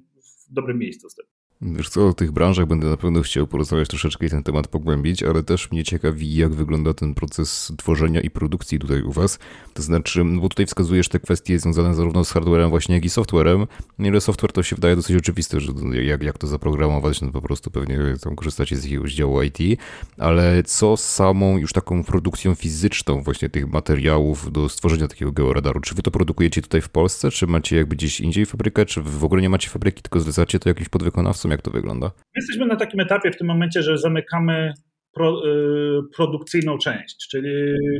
w 0.49 0.53
dobrym 0.53 0.79
miejscu 0.79 1.09
z 1.09 1.15
tym. 1.15 1.38
Wiesz 1.61 1.89
co, 1.89 2.07
o 2.07 2.13
tych 2.13 2.31
branżach 2.31 2.65
będę 2.65 2.87
na 2.87 2.97
pewno 2.97 3.21
chciał 3.21 3.47
porozmawiać 3.47 3.87
troszeczkę 3.87 4.25
i 4.25 4.29
ten 4.29 4.43
temat 4.43 4.67
pogłębić, 4.67 5.23
ale 5.23 5.43
też 5.43 5.71
mnie 5.71 5.83
ciekawi, 5.83 6.35
jak 6.35 6.53
wygląda 6.53 6.93
ten 6.93 7.13
proces 7.13 7.71
tworzenia 7.77 8.21
i 8.21 8.29
produkcji 8.29 8.79
tutaj 8.79 9.01
u 9.01 9.11
Was. 9.11 9.39
To 9.73 9.81
znaczy, 9.81 10.23
no 10.23 10.41
bo 10.41 10.49
tutaj 10.49 10.65
wskazujesz 10.65 11.09
te 11.09 11.19
kwestie 11.19 11.59
związane 11.59 11.95
zarówno 11.95 12.25
z 12.25 12.31
hardwarem 12.31 12.69
właśnie, 12.69 12.95
jak 12.95 13.05
i 13.05 13.09
softwarem. 13.09 13.67
Ile 13.99 14.21
software 14.21 14.51
to 14.51 14.63
się 14.63 14.75
wydaje 14.75 14.95
dosyć 14.95 15.17
oczywiste, 15.17 15.59
że 15.59 15.71
jak, 16.03 16.23
jak 16.23 16.37
to 16.37 16.47
zaprogramować, 16.47 17.21
no 17.21 17.31
po 17.31 17.41
prostu 17.41 17.71
pewnie 17.71 17.99
tam 18.23 18.35
korzystacie 18.35 18.75
z 18.75 18.83
jakiegoś 18.83 19.13
działu 19.13 19.41
IT, 19.41 19.79
ale 20.17 20.63
co 20.63 20.97
z 20.97 21.03
samą 21.03 21.57
już 21.57 21.73
taką 21.73 22.03
produkcją 22.03 22.55
fizyczną 22.55 23.21
właśnie 23.23 23.49
tych 23.49 23.67
materiałów 23.67 24.51
do 24.51 24.69
stworzenia 24.69 25.07
takiego 25.07 25.31
georadaru? 25.31 25.79
Czy 25.79 25.95
Wy 25.95 26.01
to 26.01 26.11
produkujecie 26.11 26.61
tutaj 26.61 26.81
w 26.81 26.89
Polsce, 26.89 27.31
czy 27.31 27.47
macie 27.47 27.75
jakby 27.75 27.95
gdzieś 27.95 28.19
indziej 28.21 28.45
fabrykę, 28.45 28.85
czy 28.85 29.01
w 29.01 29.23
ogóle 29.23 29.41
nie 29.41 29.49
macie 29.49 29.69
fabryki, 29.69 30.01
tylko 30.01 30.19
zlecacie 30.19 30.59
to 30.59 30.69
jakimś 30.69 30.89
podwykonawcom? 30.89 31.48
Jak 31.51 31.61
to 31.61 31.71
wygląda? 31.71 32.11
Jesteśmy 32.35 32.65
na 32.65 32.75
takim 32.75 32.99
etapie 32.99 33.31
w 33.31 33.37
tym 33.37 33.47
momencie, 33.47 33.83
że 33.83 33.97
zamykamy 33.97 34.73
pro, 35.13 35.41
y, 35.45 36.01
produkcyjną 36.15 36.77
część, 36.77 37.27
czyli, 37.31 37.51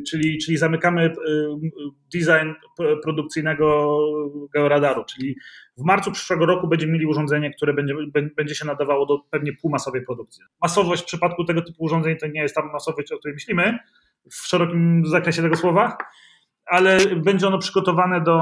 czyli, 0.09 0.37
czyli 0.37 0.57
zamykamy 0.57 1.05
y, 1.05 1.11
design 2.13 2.49
produkcyjnego 3.03 3.97
georadaru, 4.53 5.03
czyli 5.05 5.35
w 5.77 5.83
marcu 5.83 6.11
przyszłego 6.11 6.45
roku 6.45 6.67
będziemy 6.67 6.93
mieli 6.93 7.05
urządzenie, 7.05 7.53
które 7.53 7.73
będzie, 7.73 7.93
będzie 8.37 8.55
się 8.55 8.65
nadawało 8.65 9.05
do 9.05 9.19
pewnie 9.31 9.53
półmasowej 9.61 10.05
produkcji. 10.05 10.43
Masowość 10.61 11.01
w 11.03 11.05
przypadku 11.05 11.45
tego 11.45 11.61
typu 11.61 11.83
urządzeń 11.83 12.17
to 12.17 12.27
nie 12.27 12.41
jest 12.41 12.55
tam 12.55 12.71
masowość, 12.71 13.11
o 13.11 13.17
której 13.17 13.33
myślimy 13.33 13.77
w 14.31 14.47
szerokim 14.47 15.03
zakresie 15.05 15.41
tego 15.41 15.55
słowa, 15.55 15.97
ale 16.69 16.97
będzie 17.15 17.47
ono 17.47 17.57
przygotowane 17.57 18.21
do, 18.21 18.39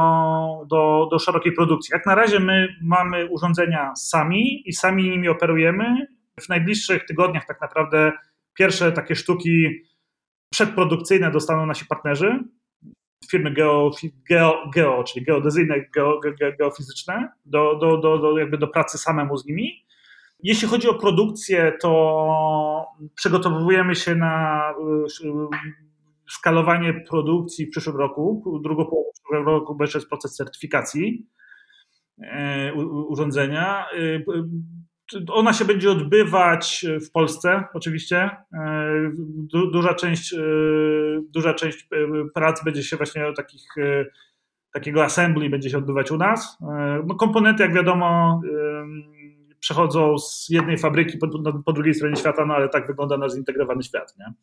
do, 0.70 1.08
do 1.12 1.20
szerokiej 1.20 1.52
produkcji. 1.52 1.94
Jak 1.94 2.06
na 2.06 2.16
razie 2.16 2.40
my 2.40 2.68
mamy 2.82 3.30
urządzenia 3.30 3.96
sami 3.96 4.70
i 4.70 4.74
sami 4.74 5.10
nimi 5.10 5.30
operujemy. 5.30 6.08
W 6.40 6.50
najbliższych 6.50 7.06
tygodniach 7.06 7.46
tak 7.46 7.62
naprawdę 7.62 8.12
pierwsze 8.54 8.92
takie 8.92 9.16
sztuki 9.16 9.68
przedprodukcyjne 10.54 11.32
dostaną 11.32 11.66
nasi 11.66 11.86
partnerzy, 11.86 12.40
firmy 13.32 13.52
geo, 13.52 13.92
geo, 14.30 14.70
geo 14.74 15.04
czyli 15.04 15.26
geodezyjne, 15.26 15.76
geo, 15.96 16.20
ge, 16.20 16.58
geofizyczne, 16.60 17.30
do, 17.46 17.76
do, 17.76 17.98
do, 17.98 18.18
do, 18.18 18.38
jakby 18.38 18.58
do 18.58 18.68
pracy 18.68 18.98
samemu 18.98 19.38
z 19.38 19.46
nimi. 19.46 19.86
Jeśli 20.44 20.68
chodzi 20.68 20.90
o 20.90 20.94
produkcję, 20.94 21.74
to 21.82 22.86
przygotowujemy 23.16 23.96
się 23.96 24.16
na 24.16 24.74
skalowanie 26.30 26.94
produkcji 27.10 27.66
w 27.66 27.70
przyszłym 27.70 27.96
roku, 27.96 28.60
drugą 28.64 28.86
połowę 28.86 29.10
przyszłego 29.14 29.52
roku 29.52 29.76
będzie 29.76 30.00
proces 30.10 30.36
certyfikacji 30.36 31.28
e, 32.24 32.74
urządzenia. 33.10 33.86
E, 33.86 34.24
ona 35.30 35.54
się 35.54 35.66
będzie 35.66 35.92
odbywać 35.92 36.86
w 37.08 37.12
Polsce, 37.12 37.64
oczywiście. 37.74 38.30
E, 38.54 39.12
duża 39.72 39.94
część, 39.94 40.36
duża 41.34 41.54
część 41.54 41.88
prac 42.34 42.64
będzie 42.64 42.84
się 42.84 42.98
właśnie 42.98 43.34
takich, 43.36 43.68
takiego 44.74 45.04
assembly 45.04 45.50
będzie 45.50 45.70
się 45.70 45.78
odbywać 45.78 46.12
u 46.12 46.18
nas. 46.18 46.58
No 47.06 47.16
komponenty, 47.16 47.64
jak 47.64 47.74
wiadomo, 47.74 48.42
przechodzą 49.68 50.18
z 50.18 50.50
jednej 50.50 50.78
fabryki 50.78 51.18
po, 51.18 51.28
po, 51.66 51.74
drugiej 51.74 51.94
stronie 51.94 52.16
świata, 52.16 52.46
no 52.46 52.54
ale 52.54 52.70
tak 52.70 52.88
wygląda 52.88 53.18
nasz 53.18 53.34
zintegrowany 53.34 53.84
świat. 53.84 54.14
Nie? 54.20 54.34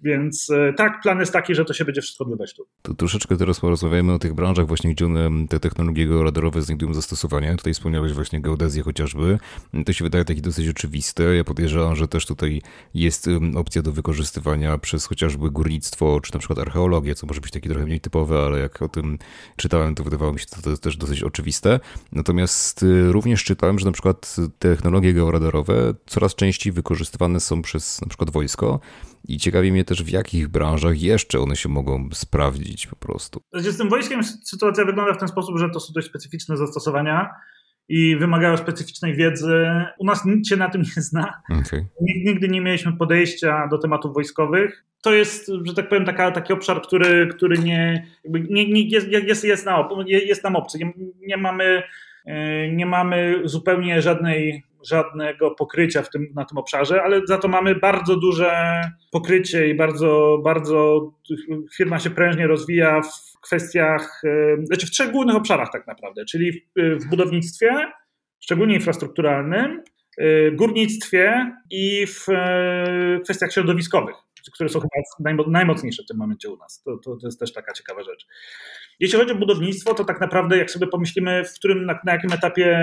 Więc 0.00 0.50
e, 0.50 0.72
tak, 0.72 1.00
plan 1.02 1.20
jest 1.20 1.32
taki, 1.32 1.54
że 1.54 1.64
to 1.64 1.74
się 1.74 1.84
będzie 1.84 2.00
wszystko 2.00 2.24
odbywać 2.24 2.54
tu. 2.54 2.66
To 2.82 2.94
troszeczkę 2.94 3.36
teraz 3.36 3.60
porozmawiamy 3.60 4.12
o 4.12 4.18
tych 4.18 4.34
branżach 4.34 4.66
właśnie, 4.66 4.90
gdzie 4.90 5.06
one, 5.06 5.30
te 5.48 5.60
technologie 5.60 6.06
georadarowe 6.06 6.62
znajdują 6.62 6.94
zastosowanie. 6.94 7.56
Tutaj 7.56 7.74
wspomniałeś 7.74 8.12
właśnie 8.12 8.40
geodezję 8.40 8.82
chociażby. 8.82 9.38
To 9.86 9.92
się 9.92 10.04
wydaje 10.04 10.24
takie 10.24 10.40
dosyć 10.40 10.68
oczywiste. 10.68 11.22
Ja 11.22 11.44
podejrzewam, 11.44 11.96
że 11.96 12.08
też 12.08 12.26
tutaj 12.26 12.62
jest 12.94 13.28
opcja 13.54 13.82
do 13.82 13.92
wykorzystywania 13.92 14.78
przez 14.78 15.06
chociażby 15.06 15.50
górnictwo, 15.50 16.20
czy 16.20 16.32
na 16.32 16.38
przykład 16.38 16.58
archeologię, 16.58 17.14
co 17.14 17.26
może 17.26 17.40
być 17.40 17.50
takie 17.50 17.68
trochę 17.68 17.86
mniej 17.86 18.00
typowe, 18.00 18.42
ale 18.46 18.58
jak 18.58 18.82
o 18.82 18.88
tym 18.88 19.18
czytałem, 19.56 19.94
to 19.94 20.04
wydawało 20.04 20.32
mi 20.32 20.40
się 20.40 20.46
to, 20.46 20.62
to 20.62 20.76
też 20.76 20.96
dosyć 20.96 21.22
oczywiste. 21.22 21.80
Natomiast 22.12 22.82
y, 22.82 23.12
również 23.12 23.44
czytałem, 23.44 23.78
że 23.78 23.86
na 23.86 23.92
przykład 23.92 24.36
technologie 24.58 25.14
georadarowe 25.14 25.94
coraz 26.06 26.34
częściej 26.34 26.72
wykorzystywane 26.72 27.40
są 27.40 27.62
przez 27.62 28.00
na 28.02 28.08
przykład 28.08 28.30
wojsko. 28.30 28.80
I 29.28 29.38
ciekawi 29.38 29.72
mnie 29.72 29.84
też, 29.84 30.02
w 30.02 30.08
jakich 30.08 30.48
branżach 30.48 31.02
jeszcze 31.02 31.40
one 31.40 31.56
się 31.56 31.68
mogą 31.68 32.08
sprawdzić 32.12 32.86
po 32.86 32.96
prostu. 32.96 33.42
Z 33.52 33.76
tym 33.76 33.88
wojskiem 33.88 34.24
sytuacja 34.24 34.84
wygląda 34.84 35.14
w 35.14 35.18
ten 35.18 35.28
sposób, 35.28 35.58
że 35.58 35.70
to 35.70 35.80
są 35.80 35.92
dość 35.92 36.06
specyficzne 36.06 36.56
zastosowania 36.56 37.30
i 37.88 38.16
wymagają 38.16 38.56
specyficznej 38.56 39.16
wiedzy. 39.16 39.66
U 39.98 40.04
nas 40.04 40.24
nikt 40.24 40.46
się 40.46 40.56
na 40.56 40.68
tym 40.68 40.82
nie 40.96 41.02
zna. 41.02 41.42
Okay. 41.48 41.86
Nigdy 42.00 42.48
nie 42.48 42.60
mieliśmy 42.60 42.92
podejścia 42.92 43.68
do 43.70 43.78
tematów 43.78 44.14
wojskowych. 44.14 44.84
To 45.02 45.12
jest, 45.12 45.50
że 45.64 45.74
tak 45.74 45.88
powiem, 45.88 46.04
taka, 46.04 46.30
taki 46.30 46.52
obszar, 46.52 46.82
który, 46.82 47.26
który 47.26 47.58
nie, 47.58 48.06
nie, 48.24 48.72
nie 48.72 48.88
jest, 48.88 49.08
jest, 49.08 49.44
jest, 49.44 49.66
na, 49.66 49.88
jest 50.06 50.44
nam 50.44 50.56
obcy. 50.56 50.78
Nie, 50.78 50.92
nie, 51.20 51.36
mamy, 51.36 51.82
nie 52.72 52.86
mamy 52.86 53.40
zupełnie 53.44 54.02
żadnej 54.02 54.62
żadnego 54.84 55.50
pokrycia 55.50 56.02
w 56.02 56.10
tym, 56.10 56.26
na 56.34 56.44
tym 56.44 56.58
obszarze, 56.58 57.02
ale 57.02 57.20
za 57.26 57.38
to 57.38 57.48
mamy 57.48 57.74
bardzo 57.74 58.16
duże 58.16 58.80
pokrycie 59.12 59.68
i 59.68 59.74
bardzo, 59.74 60.40
bardzo 60.44 61.10
firma 61.76 61.98
się 61.98 62.10
prężnie 62.10 62.46
rozwija 62.46 63.00
w 63.02 63.40
kwestiach, 63.40 64.22
e, 64.24 64.66
znaczy 64.66 64.86
w 64.86 64.90
trzech 64.90 65.10
głównych 65.10 65.36
obszarach 65.36 65.68
tak 65.72 65.86
naprawdę, 65.86 66.24
czyli 66.24 66.52
w, 66.52 66.64
w 67.04 67.08
budownictwie, 67.10 67.92
szczególnie 68.40 68.74
infrastrukturalnym, 68.74 69.82
e, 70.18 70.50
górnictwie 70.50 71.52
i 71.70 72.06
w 72.06 72.28
e, 72.28 73.20
kwestiach 73.24 73.52
środowiskowych, 73.52 74.16
które 74.54 74.68
są 74.68 74.80
chyba 74.80 75.44
najmocniejsze 75.46 76.02
w 76.02 76.06
tym 76.06 76.16
momencie 76.16 76.50
u 76.50 76.56
nas. 76.56 76.82
To, 76.82 76.98
to, 76.98 77.16
to 77.16 77.26
jest 77.26 77.40
też 77.40 77.52
taka 77.52 77.72
ciekawa 77.72 78.02
rzecz. 78.02 78.26
Jeśli 79.00 79.18
chodzi 79.18 79.32
o 79.32 79.34
budownictwo, 79.34 79.94
to 79.94 80.04
tak 80.04 80.20
naprawdę 80.20 80.56
jak 80.56 80.70
sobie 80.70 80.86
pomyślimy, 80.86 81.44
w 81.44 81.54
którym, 81.54 81.86
na, 81.86 81.98
na 82.04 82.12
jakim 82.12 82.32
etapie 82.32 82.78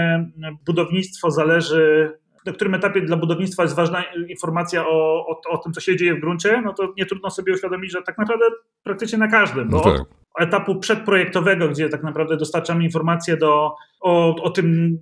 budownictwo 0.66 1.32
zależy 1.32 2.14
na 2.46 2.54
którym 2.54 2.74
etapie 2.74 3.02
dla 3.02 3.18
budownictwa 3.18 3.64
jest 3.64 3.76
ważna 3.76 4.04
informacja 4.28 4.88
o, 4.88 5.26
o, 5.28 5.42
o, 5.50 5.58
tym, 5.58 5.74
co 5.74 5.82
się 5.82 5.96
dzieje 5.96 6.16
w 6.16 6.20
gruncie, 6.20 6.62
no 6.62 6.74
to 6.74 6.94
nie 6.98 7.06
trudno 7.06 7.30
sobie 7.30 7.54
uświadomić, 7.54 7.92
że 7.92 8.02
tak 8.02 8.18
naprawdę 8.18 8.46
praktycznie 8.84 9.18
na 9.18 9.28
każdym. 9.28 9.70
Bo 9.70 9.78
no 9.78 9.84
tak. 9.84 10.02
od 10.02 10.08
etapu 10.40 10.80
przedprojektowego, 10.80 11.70
gdzie 11.70 11.90
tak 11.90 12.04
naprawdę 12.04 12.38
dostarczamy 12.38 12.84
informacje 12.84 13.38
do, 13.38 13.76
o, 14.02 14.36
o 14.36 14.50
tym, 14.50 14.98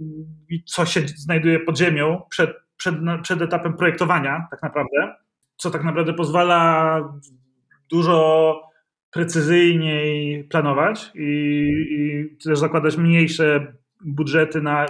co 0.66 0.86
się 0.86 1.02
znajduje 1.08 1.60
pod 1.60 1.78
ziemią 1.78 2.22
przed, 2.30 2.52
przed, 2.78 2.96
przed 3.22 3.42
etapem 3.42 3.74
projektowania, 3.74 4.48
tak 4.52 4.64
naprawdę, 4.64 5.16
co 5.58 5.72
tak 5.72 5.84
naprawdę 5.84 6.14
pozwala 6.14 7.02
dużo 7.92 8.62
precyzyjniej 9.12 10.44
planować 10.44 11.12
i, 11.16 11.30
i 11.90 12.30
też 12.44 12.60
zakładać 12.60 12.98
mniejsze 12.98 13.74
budżety 14.06 14.62
na 14.62 14.86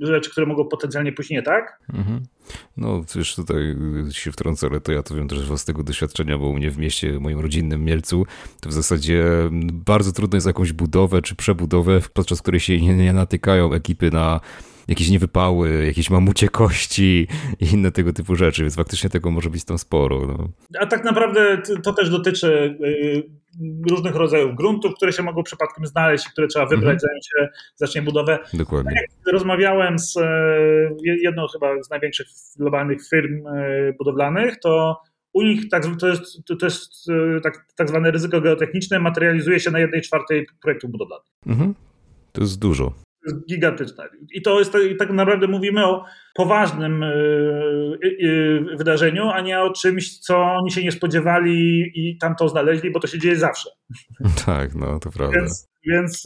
rzeczy, 0.00 0.30
które 0.30 0.46
mogą 0.46 0.64
potencjalnie 0.64 1.12
pójść 1.12 1.30
nie 1.30 1.42
tak. 1.42 1.80
Mhm. 1.94 2.22
No, 2.76 3.04
wiesz, 3.16 3.34
tutaj 3.34 3.76
się 4.10 4.32
wtrącę, 4.32 4.66
ale 4.66 4.80
to 4.80 4.92
ja 4.92 5.02
to 5.02 5.14
wiem 5.14 5.28
też 5.28 5.38
z 5.38 5.44
własnego 5.44 5.82
doświadczenia, 5.82 6.38
bo 6.38 6.48
u 6.48 6.54
mnie 6.54 6.70
w 6.70 6.78
mieście, 6.78 7.20
moim 7.20 7.40
rodzinnym 7.40 7.84
Mielcu, 7.84 8.26
to 8.60 8.68
w 8.68 8.72
zasadzie 8.72 9.24
bardzo 9.72 10.12
trudno 10.12 10.36
jest 10.36 10.46
jakąś 10.46 10.72
budowę 10.72 11.22
czy 11.22 11.36
przebudowę, 11.36 12.00
podczas 12.14 12.42
której 12.42 12.60
się 12.60 12.80
nie, 12.80 12.94
nie 12.94 13.12
natykają 13.12 13.72
ekipy 13.72 14.10
na 14.10 14.40
jakieś 14.88 15.10
niewypały, 15.10 15.86
jakieś 15.86 16.10
mamucie 16.10 16.48
kości 16.48 17.26
i 17.60 17.72
inne 17.72 17.92
tego 17.92 18.12
typu 18.12 18.36
rzeczy, 18.36 18.62
więc 18.62 18.74
faktycznie 18.74 19.10
tego 19.10 19.30
może 19.30 19.50
być 19.50 19.64
tam 19.64 19.78
sporo. 19.78 20.26
No. 20.26 20.48
A 20.80 20.86
tak 20.86 21.04
naprawdę 21.04 21.62
to 21.82 21.92
też 21.92 22.10
dotyczy 22.10 22.78
y, 22.84 23.22
różnych 23.90 24.14
rodzajów 24.14 24.54
gruntów, 24.54 24.94
które 24.94 25.12
się 25.12 25.22
mogą 25.22 25.42
przypadkiem 25.42 25.86
znaleźć 25.86 26.26
i 26.26 26.30
które 26.30 26.46
trzeba 26.46 26.66
wybrać, 26.66 26.94
mhm. 26.94 26.98
zanim 26.98 27.22
się 27.22 27.58
zacznie 27.76 28.02
budowę. 28.02 28.38
Dokładnie. 28.54 28.92
Tak 28.94 29.32
rozmawiałem 29.32 29.98
z 29.98 30.16
e, 30.16 30.22
jedną 31.04 31.46
chyba 31.52 31.82
z 31.82 31.90
największych 31.90 32.26
globalnych 32.58 33.08
firm 33.08 33.46
e, 33.46 33.92
budowlanych, 33.98 34.60
to 34.60 35.02
u 35.32 35.42
nich 35.42 35.68
tak, 35.68 35.82
to 36.00 36.08
jest, 36.08 36.22
to 36.60 36.66
jest 36.66 37.10
e, 37.10 37.40
tak, 37.40 37.66
tak 37.76 37.88
zwane 37.88 38.10
ryzyko 38.10 38.40
geotechniczne 38.40 38.98
materializuje 38.98 39.60
się 39.60 39.70
na 39.70 39.78
jednej 39.78 40.02
czwartej 40.02 40.46
projektów 40.62 40.90
budowlanych. 40.90 41.26
Mhm. 41.46 41.74
To 42.32 42.40
jest 42.40 42.58
dużo 42.58 43.07
jest 43.26 43.46
gigantyczne. 43.48 44.04
I 44.34 44.42
to 44.42 44.58
jest 44.58 44.74
i 44.92 44.96
tak 44.96 45.10
naprawdę 45.10 45.46
mówimy 45.46 45.86
o 45.86 46.04
poważnym 46.34 47.00
yy, 47.00 48.16
yy, 48.18 48.76
wydarzeniu, 48.76 49.28
a 49.28 49.40
nie 49.40 49.60
o 49.60 49.72
czymś, 49.72 50.18
co 50.18 50.38
oni 50.42 50.70
się 50.70 50.84
nie 50.84 50.92
spodziewali 50.92 51.90
i 51.94 52.18
tam 52.18 52.34
to 52.36 52.48
znaleźli, 52.48 52.90
bo 52.90 53.00
to 53.00 53.06
się 53.06 53.18
dzieje 53.18 53.36
zawsze. 53.36 53.70
Tak, 54.46 54.74
no 54.74 54.98
to 54.98 55.10
prawda. 55.10 55.38
Więc, 55.38 55.70
więc 55.86 56.24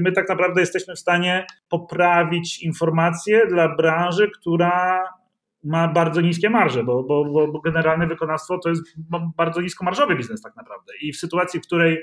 my 0.00 0.12
tak 0.12 0.28
naprawdę 0.28 0.60
jesteśmy 0.60 0.94
w 0.94 0.98
stanie 0.98 1.46
poprawić 1.68 2.62
informacje 2.62 3.46
dla 3.46 3.76
branży, 3.76 4.30
która 4.40 5.04
ma 5.64 5.88
bardzo 5.88 6.20
niskie 6.20 6.50
marże, 6.50 6.84
bo, 6.84 7.02
bo, 7.02 7.24
bo 7.24 7.60
generalne 7.60 8.06
wykonawstwo 8.06 8.58
to 8.58 8.68
jest 8.68 8.82
bardzo 9.36 9.60
niskomarżowy 9.60 10.16
biznes 10.16 10.42
tak 10.42 10.56
naprawdę. 10.56 10.92
I 11.00 11.12
w 11.12 11.16
sytuacji, 11.16 11.60
w 11.60 11.66
której 11.66 11.98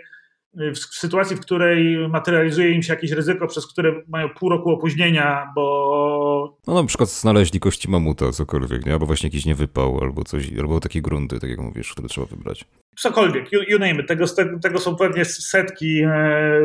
w 0.54 0.78
sytuacji, 0.78 1.36
w 1.36 1.40
której 1.40 2.10
materializuje 2.10 2.72
im 2.72 2.84
się 2.84 2.94
jakieś 2.94 3.12
ryzyko, 3.12 3.48
przez 3.48 3.68
które 3.68 4.02
mają 4.08 4.30
pół 4.30 4.50
roku 4.50 4.70
opóźnienia, 4.70 5.52
bo... 5.56 6.58
No 6.68 6.74
na 6.74 6.84
przykład 6.84 7.10
znaleźli 7.10 7.60
kości 7.60 7.90
mamuta, 7.90 8.32
cokolwiek, 8.32 8.86
nie? 8.86 8.94
Albo 8.94 9.06
właśnie 9.06 9.28
jakiś 9.28 9.46
niewypał, 9.46 10.00
albo 10.02 10.24
coś, 10.24 10.50
albo 10.60 10.80
takie 10.80 11.02
grunty, 11.02 11.40
tak 11.40 11.50
jak 11.50 11.60
mówisz, 11.60 11.92
które 11.92 12.08
trzeba 12.08 12.28
wybrać. 12.28 12.66
Cokolwiek, 12.98 13.52
you, 13.52 13.62
you 13.68 13.80
name 13.80 14.02
it. 14.02 14.08
Tego, 14.08 14.26
tego 14.62 14.80
są 14.80 14.96
pewnie 14.96 15.26
setki, 15.26 16.02
e, 16.02 16.62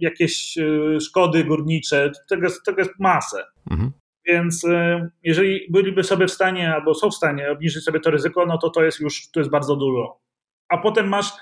jakieś 0.00 0.58
e, 0.58 1.00
szkody 1.00 1.44
górnicze, 1.44 2.12
tego, 2.28 2.48
tego 2.64 2.78
jest 2.78 2.92
masę. 2.98 3.44
Mhm. 3.70 3.92
Więc 4.26 4.64
e, 4.64 5.08
jeżeli 5.22 5.60
byliby 5.70 6.04
sobie 6.04 6.26
w 6.26 6.32
stanie, 6.32 6.74
albo 6.74 6.94
są 6.94 7.10
w 7.10 7.14
stanie 7.14 7.50
obniżyć 7.50 7.84
sobie 7.84 8.00
to 8.00 8.10
ryzyko, 8.10 8.46
no 8.46 8.58
to 8.58 8.70
to 8.70 8.84
jest 8.84 9.00
już 9.00 9.30
to 9.30 9.40
jest 9.40 9.50
bardzo 9.50 9.76
dużo. 9.76 10.20
A 10.68 10.78
potem 10.78 11.08
masz 11.08 11.32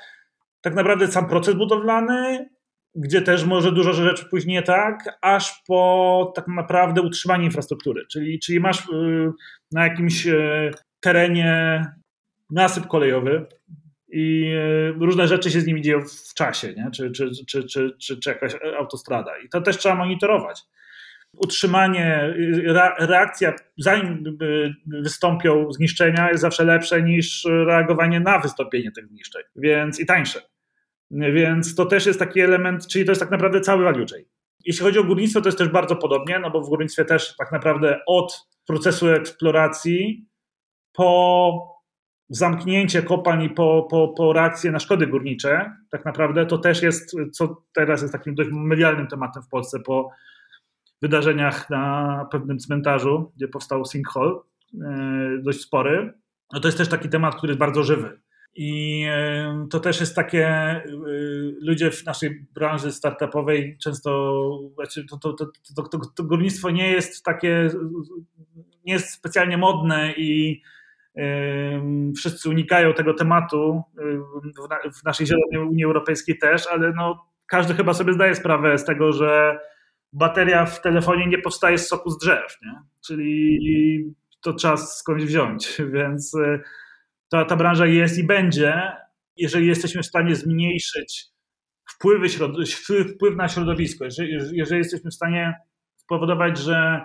tak 0.65 0.75
naprawdę 0.75 1.07
sam 1.07 1.29
proces 1.29 1.55
budowlany, 1.55 2.49
gdzie 2.95 3.23
też 3.23 3.45
może 3.45 3.73
dużo 3.73 3.93
rzeczy 3.93 4.25
pójść 4.31 4.47
nie 4.47 4.63
tak, 4.63 5.19
aż 5.23 5.63
po 5.67 6.33
tak 6.37 6.49
naprawdę 6.49 7.03
utrzymanie 7.03 7.45
infrastruktury. 7.45 8.07
Czyli, 8.13 8.39
czyli 8.39 8.61
masz 8.61 8.89
y, 8.89 9.33
na 9.73 9.85
jakimś 9.85 10.27
y, 10.27 10.71
terenie 11.01 11.87
nasyp 12.51 12.87
kolejowy 12.87 13.47
i 14.09 14.53
y, 14.99 15.05
różne 15.05 15.29
rzeczy 15.29 15.51
się 15.51 15.61
z 15.61 15.67
nim 15.67 15.83
dzieją 15.83 16.01
w 16.01 16.35
czasie, 16.35 16.75
nie? 16.77 16.91
Czy, 16.91 17.11
czy, 17.11 17.31
czy, 17.49 17.65
czy, 17.65 17.97
czy, 18.01 18.19
czy 18.21 18.31
jakaś 18.31 18.53
autostrada. 18.79 19.39
I 19.39 19.49
to 19.49 19.61
też 19.61 19.79
trzeba 19.79 19.95
monitorować. 19.95 20.63
Utrzymanie, 21.37 22.35
reakcja, 22.99 23.53
zanim 23.79 24.39
wystąpią 24.87 25.73
zniszczenia, 25.73 26.31
jest 26.31 26.43
zawsze 26.43 26.65
lepsze 26.65 27.03
niż 27.03 27.45
reagowanie 27.67 28.21
na 28.21 28.39
wystąpienie 28.39 28.93
tych 28.93 29.09
zniszczeń, 29.09 29.43
więc 29.57 30.01
i 30.01 30.07
tańsze. 30.07 30.54
Więc 31.15 31.75
to 31.75 31.87
też 31.87 32.07
jest 32.07 32.19
taki 32.19 32.41
element, 32.41 32.87
czyli 32.87 33.05
to 33.05 33.11
jest 33.11 33.21
tak 33.21 33.31
naprawdę 33.31 33.61
cały 33.61 33.85
value 33.85 34.07
chain. 34.11 34.25
Jeśli 34.65 34.85
chodzi 34.85 34.99
o 34.99 35.05
górnictwo, 35.05 35.41
to 35.41 35.49
jest 35.49 35.59
też 35.59 35.69
bardzo 35.69 35.97
podobnie, 35.97 36.39
no 36.39 36.51
bo 36.51 36.61
w 36.61 36.69
górnictwie 36.69 37.05
też 37.05 37.37
tak 37.37 37.53
naprawdę 37.53 38.01
od 38.07 38.47
procesu 38.67 39.09
eksploracji 39.09 40.27
po 40.93 41.75
zamknięcie 42.29 43.03
kopalń 43.03 43.43
i 43.43 43.51
po, 43.51 43.87
po, 43.91 44.09
po 44.09 44.33
reakcję 44.33 44.71
na 44.71 44.79
szkody 44.79 45.07
górnicze, 45.07 45.73
tak 45.91 46.05
naprawdę 46.05 46.47
to 46.47 46.59
też 46.59 46.83
jest, 46.83 47.17
co 47.33 47.63
teraz 47.75 48.03
jest 48.03 48.13
takim 48.13 48.35
dość 48.35 48.51
medialnym 48.53 49.07
tematem 49.07 49.43
w 49.43 49.49
Polsce 49.49 49.81
po 49.81 50.11
wydarzeniach 51.03 51.71
na 51.71 52.27
pewnym 52.33 52.59
cmentarzu, 52.59 53.33
gdzie 53.37 53.49
powstał 53.49 53.85
sinkhole, 53.85 54.35
dość 55.43 55.61
spory. 55.61 56.13
No 56.53 56.61
to 56.61 56.69
jest 56.69 56.79
też 56.79 56.89
taki 56.89 57.09
temat, 57.09 57.35
który 57.35 57.51
jest 57.51 57.61
bardzo 57.61 57.83
żywy. 57.83 58.21
I 58.57 59.07
to 59.71 59.81
też 59.81 60.01
jest 60.01 60.17
takie, 60.17 60.77
y, 60.87 61.57
ludzie 61.61 61.91
w 61.91 62.05
naszej 62.07 62.47
branży 62.55 62.93
startupowej 62.93 63.79
często, 63.83 64.61
znaczy 64.75 65.05
to, 65.11 65.17
to, 65.17 65.33
to, 65.33 65.83
to, 65.83 65.99
to 66.17 66.25
górnictwo 66.25 66.71
nie 66.71 66.91
jest 66.91 67.25
takie, 67.25 67.71
nie 68.85 68.93
jest 68.93 69.11
specjalnie 69.11 69.59
modne 69.59 70.13
i 70.17 70.63
wszyscy 72.17 72.49
unikają 72.49 72.93
tego 72.93 73.15
tematu, 73.15 73.83
w 75.01 75.05
naszej 75.05 75.27
zielonej 75.27 75.71
Unii 75.71 75.85
Europejskiej 75.85 76.39
też, 76.39 76.67
ale 76.67 76.93
no, 76.93 77.27
każdy 77.47 77.75
chyba 77.75 77.95
sobie 77.95 78.13
zdaje 78.13 78.35
sprawę 78.35 78.79
z 78.79 78.85
tego, 78.85 79.13
że 79.13 79.59
bateria 80.13 80.67
w 80.67 80.81
telefonie 80.81 81.27
nie 81.27 81.39
powstaje 81.39 81.79
z 81.79 81.89
soku 81.89 82.11
z 82.11 82.19
drzew, 82.19 82.59
nie? 82.63 82.83
czyli 83.07 84.15
to 84.41 84.53
trzeba 84.53 84.77
skądś 84.77 85.25
wziąć, 85.25 85.79
więc 85.95 86.35
y, 86.35 86.61
ta, 87.29 87.45
ta 87.45 87.57
branża 87.57 87.87
jest 87.87 88.19
i 88.19 88.25
będzie, 88.25 88.93
jeżeli 89.37 89.67
jesteśmy 89.67 90.03
w 90.03 90.07
stanie 90.07 90.37
zmniejszyć 90.37 91.27
wpływy 91.91 92.29
wpływ 93.15 93.37
na 93.37 93.49
środowisko, 93.49 94.05
jeżeli, 94.05 94.33
jeżeli 94.53 94.79
jesteśmy 94.79 95.11
w 95.11 95.15
stanie 95.15 95.55
spowodować, 95.97 96.59
że 96.59 97.05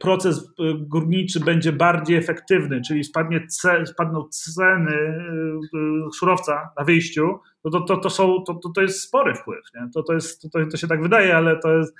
proces 0.00 0.38
y, 0.38 0.44
górniczy 0.78 1.40
będzie 1.40 1.72
bardziej 1.72 2.16
efektywny, 2.16 2.80
czyli 2.88 3.04
spadnie 3.04 3.46
ce, 3.46 3.86
spadną 3.86 4.28
ceny 4.28 4.92
y, 4.92 5.78
y, 5.78 6.12
surowca 6.18 6.70
na 6.78 6.84
wyjściu, 6.84 7.38
to, 7.62 7.70
to, 7.70 7.80
to, 7.80 7.96
to, 7.96 8.10
są, 8.10 8.44
to, 8.46 8.60
to 8.74 8.82
jest 8.82 9.00
spory 9.00 9.34
wpływ. 9.34 9.64
Nie? 9.74 9.90
To, 9.94 10.02
to, 10.02 10.12
jest, 10.12 10.42
to, 10.52 10.66
to 10.70 10.76
się 10.76 10.86
tak 10.86 11.02
wydaje, 11.02 11.36
ale 11.36 11.58
to 11.58 11.76
jest 11.76 11.94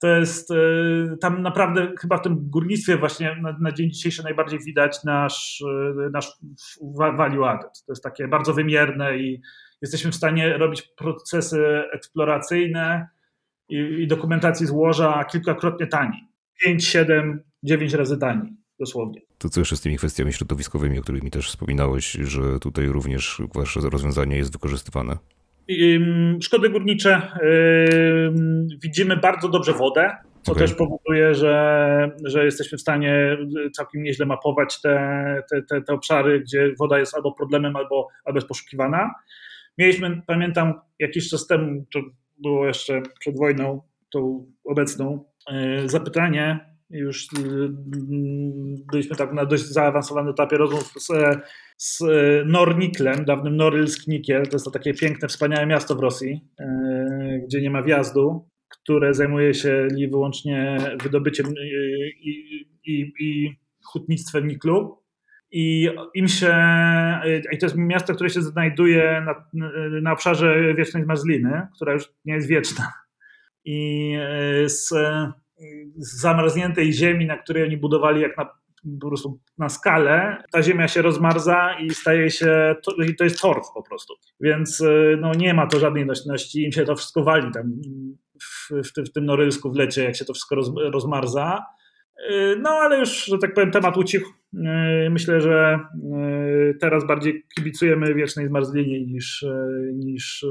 to 0.00 0.08
jest 0.08 0.50
y, 0.50 1.16
tam 1.20 1.42
naprawdę 1.42 1.92
chyba 2.00 2.18
w 2.18 2.22
tym 2.22 2.50
górnictwie 2.50 2.96
właśnie 2.96 3.36
na, 3.42 3.56
na 3.60 3.72
dzień 3.72 3.90
dzisiejszy 3.90 4.22
najbardziej 4.22 4.58
widać 4.58 5.04
nasz, 5.04 5.60
y, 5.60 6.10
nasz 6.12 6.38
value 7.16 7.44
added. 7.44 7.84
To 7.86 7.92
jest 7.92 8.02
takie 8.02 8.28
bardzo 8.28 8.54
wymierne 8.54 9.18
i 9.18 9.40
jesteśmy 9.82 10.10
w 10.12 10.14
stanie 10.14 10.58
robić 10.58 10.82
procesy 10.82 11.82
eksploracyjne 11.92 13.08
i, 13.68 13.76
i 13.76 14.06
dokumentacji 14.06 14.66
złoża 14.66 15.24
kilkakrotnie 15.24 15.86
taniej. 15.86 16.20
5, 16.64 16.84
7, 16.84 17.42
9 17.62 17.94
razy 17.94 18.18
taniej 18.18 18.56
dosłownie. 18.78 19.20
To 19.38 19.48
co 19.48 19.60
jeszcze 19.60 19.76
z 19.76 19.80
tymi 19.80 19.96
kwestiami 19.96 20.32
środowiskowymi, 20.32 20.98
o 20.98 21.02
których 21.02 21.22
mi 21.22 21.30
też 21.30 21.48
wspominałeś, 21.48 22.12
że 22.12 22.58
tutaj 22.60 22.86
również 22.86 23.42
wasze 23.54 23.80
rozwiązanie 23.80 24.36
jest 24.36 24.52
wykorzystywane? 24.52 25.18
Szkody 26.42 26.70
górnicze 26.70 27.32
widzimy 28.82 29.16
bardzo 29.16 29.48
dobrze 29.48 29.72
wodę, 29.72 30.16
co 30.42 30.52
okay. 30.52 30.66
też 30.66 30.76
powoduje, 30.76 31.34
że, 31.34 32.10
że 32.24 32.44
jesteśmy 32.44 32.78
w 32.78 32.80
stanie 32.80 33.38
całkiem 33.72 34.02
nieźle 34.02 34.26
mapować 34.26 34.80
te, 34.80 35.42
te, 35.50 35.62
te, 35.62 35.82
te 35.82 35.92
obszary, 35.92 36.40
gdzie 36.40 36.74
woda 36.78 36.98
jest 36.98 37.14
albo 37.14 37.32
problemem, 37.32 37.76
albo, 37.76 38.08
albo 38.24 38.36
jest 38.36 38.48
poszukiwana. 38.48 39.14
Mieliśmy, 39.78 40.22
pamiętam, 40.26 40.74
jakiś 40.98 41.28
czas 41.28 41.46
temu, 41.46 41.86
to 41.92 42.00
było 42.38 42.66
jeszcze 42.66 43.02
przed 43.20 43.38
wojną, 43.38 43.82
tą 44.10 44.46
obecną, 44.64 45.24
e, 45.52 45.88
zapytanie 45.88 46.70
już 46.90 47.24
y, 47.24 47.26
byliśmy 48.92 49.16
tak 49.16 49.32
na 49.32 49.46
dość 49.46 49.64
zaawansowanym 49.64 50.30
etapie 50.30 50.56
rozmów 50.56 50.92
z, 50.98 51.08
z 51.80 52.02
Norniklem, 52.46 53.24
dawnym 53.24 53.56
Norilsk 53.56 54.06
Nikiel. 54.06 54.46
To 54.46 54.52
jest 54.52 54.64
to 54.64 54.70
takie 54.70 54.94
piękne, 54.94 55.28
wspaniałe 55.28 55.66
miasto 55.66 55.94
w 55.94 56.00
Rosji, 56.00 56.40
y, 56.60 57.44
gdzie 57.46 57.60
nie 57.60 57.70
ma 57.70 57.82
wjazdu, 57.82 58.48
które 58.68 59.14
zajmuje 59.14 59.54
się 59.54 59.88
wyłącznie 60.10 60.76
wydobyciem 61.02 61.46
y, 61.46 61.50
i, 62.20 62.30
i, 62.84 63.12
i 63.20 63.56
hutnictwem 63.84 64.48
niklu. 64.48 65.00
I 65.52 65.90
im 66.14 66.28
się, 66.28 66.54
i 67.52 67.58
to 67.58 67.66
jest 67.66 67.76
miasto, 67.76 68.14
które 68.14 68.30
się 68.30 68.42
znajduje 68.42 69.22
na, 69.26 69.34
na 70.02 70.12
obszarze 70.12 70.74
wiecznej 70.74 71.02
zmarzliny, 71.02 71.66
która 71.76 71.92
już 71.92 72.04
nie 72.24 72.34
jest 72.34 72.48
wieczna. 72.48 72.92
I 73.64 74.14
z 74.64 74.92
z 75.96 76.20
zamarzniętej 76.20 76.92
ziemi, 76.92 77.26
na 77.26 77.36
której 77.36 77.64
oni 77.64 77.76
budowali 77.76 78.20
jak 78.20 78.36
na, 78.36 78.59
po 79.00 79.08
prostu 79.08 79.40
na 79.58 79.68
skalę, 79.68 80.42
ta 80.52 80.62
ziemia 80.62 80.88
się 80.88 81.02
rozmarza 81.02 81.78
i 81.78 81.90
staje 81.90 82.30
się, 82.30 82.76
to, 82.82 82.92
to 83.18 83.24
jest 83.24 83.40
torf 83.40 83.66
po 83.74 83.82
prostu. 83.82 84.14
Więc 84.40 84.80
y, 84.80 85.18
no, 85.20 85.32
nie 85.34 85.54
ma 85.54 85.66
to 85.66 85.80
żadnej 85.80 86.06
nośności, 86.06 86.64
im 86.64 86.72
się 86.72 86.84
to 86.84 86.96
wszystko 86.96 87.24
wali 87.24 87.52
tam 87.52 87.72
w, 88.42 88.68
w, 88.70 89.08
w 89.08 89.12
tym 89.12 89.24
norylsku 89.24 89.72
w 89.72 89.76
lecie, 89.76 90.04
jak 90.04 90.16
się 90.16 90.24
to 90.24 90.32
wszystko 90.32 90.54
roz, 90.54 90.72
rozmarza. 90.92 91.64
No, 92.60 92.70
ale 92.70 92.98
już, 92.98 93.24
że 93.24 93.38
tak 93.38 93.54
powiem, 93.54 93.70
temat 93.70 93.96
ucichł. 93.96 94.30
Myślę, 95.10 95.40
że 95.40 95.78
teraz 96.80 97.06
bardziej 97.06 97.46
kibicujemy 97.56 98.14
wiecznej 98.14 98.48
zmarzlinie 98.48 99.06
niż, 99.06 99.44
niż, 99.94 100.46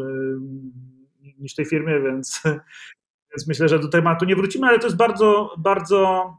niż 1.39 1.55
tej 1.55 1.65
firmie, 1.65 1.99
więc, 1.99 2.41
więc 3.31 3.47
myślę, 3.47 3.69
że 3.69 3.79
do 3.79 3.87
tematu 3.87 4.25
nie 4.25 4.35
wrócimy, 4.35 4.67
ale 4.67 4.79
to 4.79 4.87
jest 4.87 4.97
bardzo, 4.97 5.55
bardzo 5.57 6.33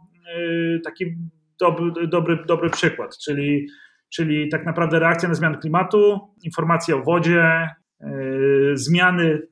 taki 0.84 1.16
dobry, 1.60 2.08
dobry, 2.08 2.44
dobry 2.46 2.70
przykład, 2.70 3.18
czyli, 3.18 3.66
czyli 4.14 4.48
tak 4.48 4.66
naprawdę 4.66 4.98
reakcja 4.98 5.28
na 5.28 5.34
zmiany 5.34 5.58
klimatu, 5.58 6.20
informacje 6.42 6.96
o 6.96 7.02
wodzie, 7.02 7.68
zmiany 8.74 9.42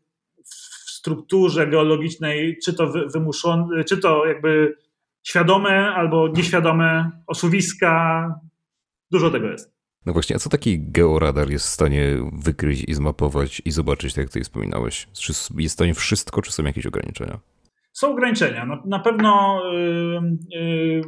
w 0.45 0.91
strukturze 0.91 1.67
geologicznej, 1.67 2.59
czy 2.65 2.75
to 2.75 2.93
wymuszone, 3.13 3.85
czy 3.85 3.99
to 3.99 4.27
jakby 4.27 4.77
świadome 5.23 5.95
albo 5.95 6.29
nieświadome 6.29 7.11
osuwiska. 7.27 8.35
Dużo 9.11 9.31
tego 9.31 9.51
jest. 9.51 9.73
No 10.07 10.13
właśnie, 10.13 10.37
a 10.37 10.39
co 10.39 10.51
taki 10.51 10.91
georadar 10.91 11.51
jest 11.51 11.67
w 11.67 11.69
stanie 11.69 12.17
wykryć 12.33 12.85
i 12.89 12.95
zmapować 12.95 13.63
i 13.65 13.71
zobaczyć, 13.71 14.15
tak 14.15 14.25
jak 14.25 14.33
ty 14.33 14.41
wspominałeś? 14.41 15.09
Czy 15.13 15.33
jest 15.33 15.75
w 15.75 15.77
stanie 15.77 15.95
wszystko, 15.95 16.43
czy 16.43 16.53
są 16.53 16.65
jakieś 16.65 16.87
ograniczenia? 16.87 17.39
Są 17.99 18.13
ograniczenia. 18.13 18.67
Na, 18.67 18.83
na 18.87 18.99
pewno 18.99 19.61
yy, 19.73 20.21
yy, 20.51 21.01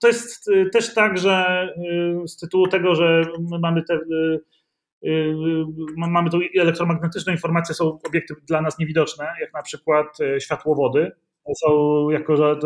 to 0.00 0.08
jest 0.08 0.50
też 0.72 0.94
tak, 0.94 1.18
że 1.18 1.68
yy, 1.76 2.28
z 2.28 2.36
tytułu 2.36 2.68
tego, 2.68 2.94
że 2.94 3.22
my 3.50 3.58
mamy 3.58 3.82
te 3.82 3.98
mamy 5.96 6.30
tą 6.30 6.38
elektromagnetyczną 6.60 7.32
informację, 7.32 7.74
są 7.74 7.98
obiekty 8.08 8.34
dla 8.48 8.62
nas 8.62 8.78
niewidoczne, 8.78 9.26
jak 9.40 9.52
na 9.52 9.62
przykład 9.62 10.18
światłowody, 10.38 11.12
są, 11.64 12.10
jako 12.10 12.36
że 12.36 12.56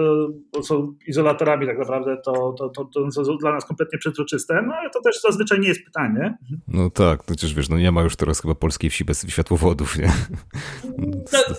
to 0.52 0.62
są 0.62 0.94
izolatorami 1.06 1.66
tak 1.66 1.78
naprawdę, 1.78 2.16
to, 2.24 2.54
to, 2.58 2.68
to, 2.68 2.84
to 2.94 3.10
są 3.10 3.36
dla 3.36 3.52
nas 3.52 3.64
kompletnie 3.66 3.98
przezroczyste, 3.98 4.62
no 4.66 4.74
ale 4.74 4.90
to 4.90 5.00
też 5.02 5.20
zazwyczaj 5.20 5.60
nie 5.60 5.68
jest 5.68 5.84
pytanie. 5.84 6.38
No 6.68 6.90
tak, 6.90 7.20
chociaż 7.28 7.54
wiesz, 7.54 7.68
no 7.68 7.78
nie 7.78 7.92
ma 7.92 8.02
już 8.02 8.16
teraz 8.16 8.42
chyba 8.42 8.54
polskiej 8.54 8.90
wsi 8.90 9.04
bez 9.04 9.28
światłowodów, 9.28 9.98
nie? 9.98 10.12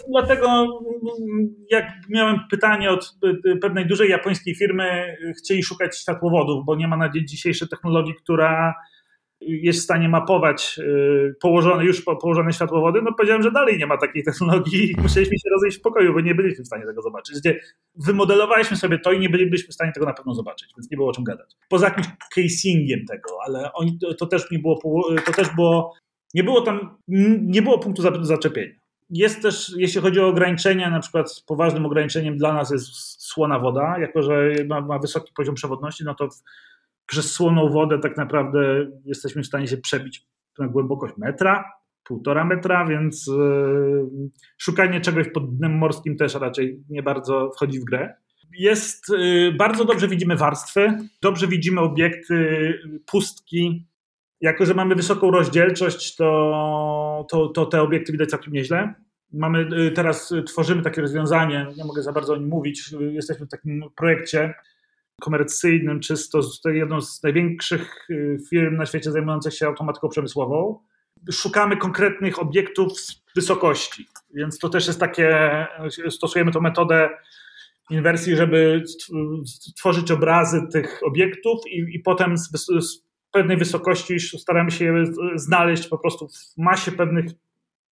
Dlatego 0.09 0.67
jak 1.71 1.85
miałem 2.09 2.39
pytanie 2.51 2.91
od 2.91 3.15
pewnej 3.61 3.87
dużej 3.87 4.09
japońskiej 4.09 4.55
firmy, 4.55 5.17
chcieli 5.37 5.63
szukać 5.63 5.97
światłowodów, 5.97 6.65
bo 6.65 6.75
nie 6.75 6.87
ma 6.87 6.97
na 6.97 7.09
dzień 7.09 7.27
dzisiejszy 7.27 7.67
technologii, 7.67 8.15
która 8.15 8.73
jest 9.41 9.79
w 9.79 9.83
stanie 9.83 10.09
mapować 10.09 10.79
y, 10.79 11.35
położone, 11.41 11.85
już 11.85 12.01
położone 12.01 12.53
światłowody, 12.53 13.01
no 13.01 13.13
powiedziałem, 13.13 13.43
że 13.43 13.51
dalej 13.51 13.77
nie 13.77 13.87
ma 13.87 13.97
takiej 13.97 14.23
technologii 14.23 14.91
i 14.91 15.01
musieliśmy 15.01 15.37
się 15.37 15.49
rozejść 15.51 15.77
w 15.77 15.81
pokoju, 15.81 16.13
bo 16.13 16.21
nie 16.21 16.35
byliśmy 16.35 16.63
w 16.63 16.67
stanie 16.67 16.85
tego 16.85 17.01
zobaczyć. 17.01 17.39
Gdzie 17.39 17.59
wymodelowaliśmy 17.95 18.77
sobie 18.77 18.99
to 18.99 19.11
i 19.11 19.19
nie 19.19 19.29
bylibyśmy 19.29 19.71
w 19.71 19.73
stanie 19.73 19.91
tego 19.91 20.05
na 20.05 20.13
pewno 20.13 20.33
zobaczyć, 20.33 20.73
więc 20.77 20.91
nie 20.91 20.97
było 20.97 21.09
o 21.09 21.13
czym 21.13 21.23
gadać. 21.23 21.55
Poza 21.69 21.87
jakimś 21.87 22.07
casingiem 22.35 23.05
tego, 23.05 23.29
ale 23.45 23.73
oni, 23.73 23.99
to, 24.17 24.25
też 24.25 24.51
mi 24.51 24.59
było, 24.59 24.79
to 25.25 25.31
też 25.31 25.55
było, 25.55 25.93
nie 26.33 26.43
było 26.43 26.61
tam, 26.61 26.97
nie 27.41 27.61
było 27.61 27.79
punktu 27.79 28.01
zaczepienia. 28.21 28.73
Jest 29.09 29.41
też, 29.41 29.73
jeśli 29.77 30.01
chodzi 30.01 30.19
o 30.19 30.27
ograniczenia, 30.27 30.89
na 30.89 30.99
przykład 30.99 31.43
poważnym 31.47 31.85
ograniczeniem 31.85 32.37
dla 32.37 32.53
nas 32.53 32.71
jest 32.71 32.85
słona 33.21 33.59
woda, 33.59 33.95
jako 33.99 34.21
że 34.21 34.51
ma, 34.67 34.81
ma 34.81 34.99
wysoki 34.99 35.33
poziom 35.35 35.55
przewodności, 35.55 36.03
no 36.03 36.15
to 36.15 36.29
przez 37.07 37.31
słoną 37.31 37.69
wodę 37.69 37.99
tak 37.99 38.17
naprawdę 38.17 38.87
jesteśmy 39.05 39.43
w 39.43 39.47
stanie 39.47 39.67
się 39.67 39.77
przebić 39.77 40.27
na 40.59 40.67
głębokość 40.67 41.13
metra, 41.17 41.71
półtora 42.03 42.45
metra, 42.45 42.85
więc 42.85 43.27
yy, 43.27 44.29
szukanie 44.57 45.01
czegoś 45.01 45.27
pod 45.33 45.57
dnem 45.57 45.77
morskim 45.77 46.17
też 46.17 46.35
raczej 46.35 46.83
nie 46.89 47.03
bardzo 47.03 47.51
wchodzi 47.55 47.79
w 47.79 47.83
grę. 47.83 48.13
Jest, 48.59 49.09
yy, 49.09 49.51
bardzo 49.51 49.85
dobrze 49.85 50.07
widzimy 50.07 50.35
warstwy, 50.35 50.97
dobrze 51.21 51.47
widzimy 51.47 51.81
obiekty, 51.81 52.73
pustki. 53.05 53.87
Jako, 54.41 54.65
że 54.65 54.73
mamy 54.73 54.95
wysoką 54.95 55.31
rozdzielczość, 55.31 56.15
to, 56.15 57.27
to, 57.29 57.47
to 57.47 57.65
te 57.65 57.81
obiekty 57.81 58.11
widać 58.11 58.29
całkiem 58.29 58.53
nieźle. 58.53 58.93
Mamy, 59.33 59.69
yy, 59.71 59.91
teraz 59.91 60.33
tworzymy 60.45 60.81
takie 60.81 61.01
rozwiązanie, 61.01 61.67
nie 61.77 61.85
mogę 61.85 62.03
za 62.03 62.11
bardzo 62.11 62.33
o 62.33 62.37
nim 62.37 62.49
mówić, 62.49 62.95
jesteśmy 62.99 63.45
w 63.45 63.49
takim 63.49 63.83
projekcie, 63.95 64.53
komercyjnym, 65.21 65.99
czysto 65.99 66.41
jedną 66.65 67.01
z 67.01 67.23
największych 67.23 68.09
y, 68.09 68.37
firm 68.49 68.75
na 68.77 68.85
świecie 68.85 69.11
zajmujących 69.11 69.53
się 69.53 69.67
automatyką 69.67 70.09
przemysłową. 70.09 70.79
Szukamy 71.31 71.77
konkretnych 71.77 72.39
obiektów 72.39 72.99
z 72.99 73.21
wysokości, 73.35 74.07
więc 74.33 74.59
to 74.59 74.69
też 74.69 74.87
jest 74.87 74.99
takie, 74.99 75.67
stosujemy 76.09 76.51
tą 76.51 76.61
metodę 76.61 77.09
inwersji, 77.89 78.35
żeby 78.35 78.83
tworzyć 79.75 80.11
obrazy 80.11 80.61
tych 80.71 80.99
obiektów 81.05 81.59
i, 81.67 81.95
i 81.95 81.99
potem 81.99 82.37
z, 82.37 82.49
z, 82.79 83.07
pewnej 83.31 83.57
wysokości 83.57 84.19
staramy 84.19 84.71
się 84.71 84.85
je 84.85 85.05
znaleźć 85.35 85.87
po 85.87 85.97
prostu 85.97 86.27
w 86.27 86.57
masie 86.57 86.91
pewnych, 86.91 87.25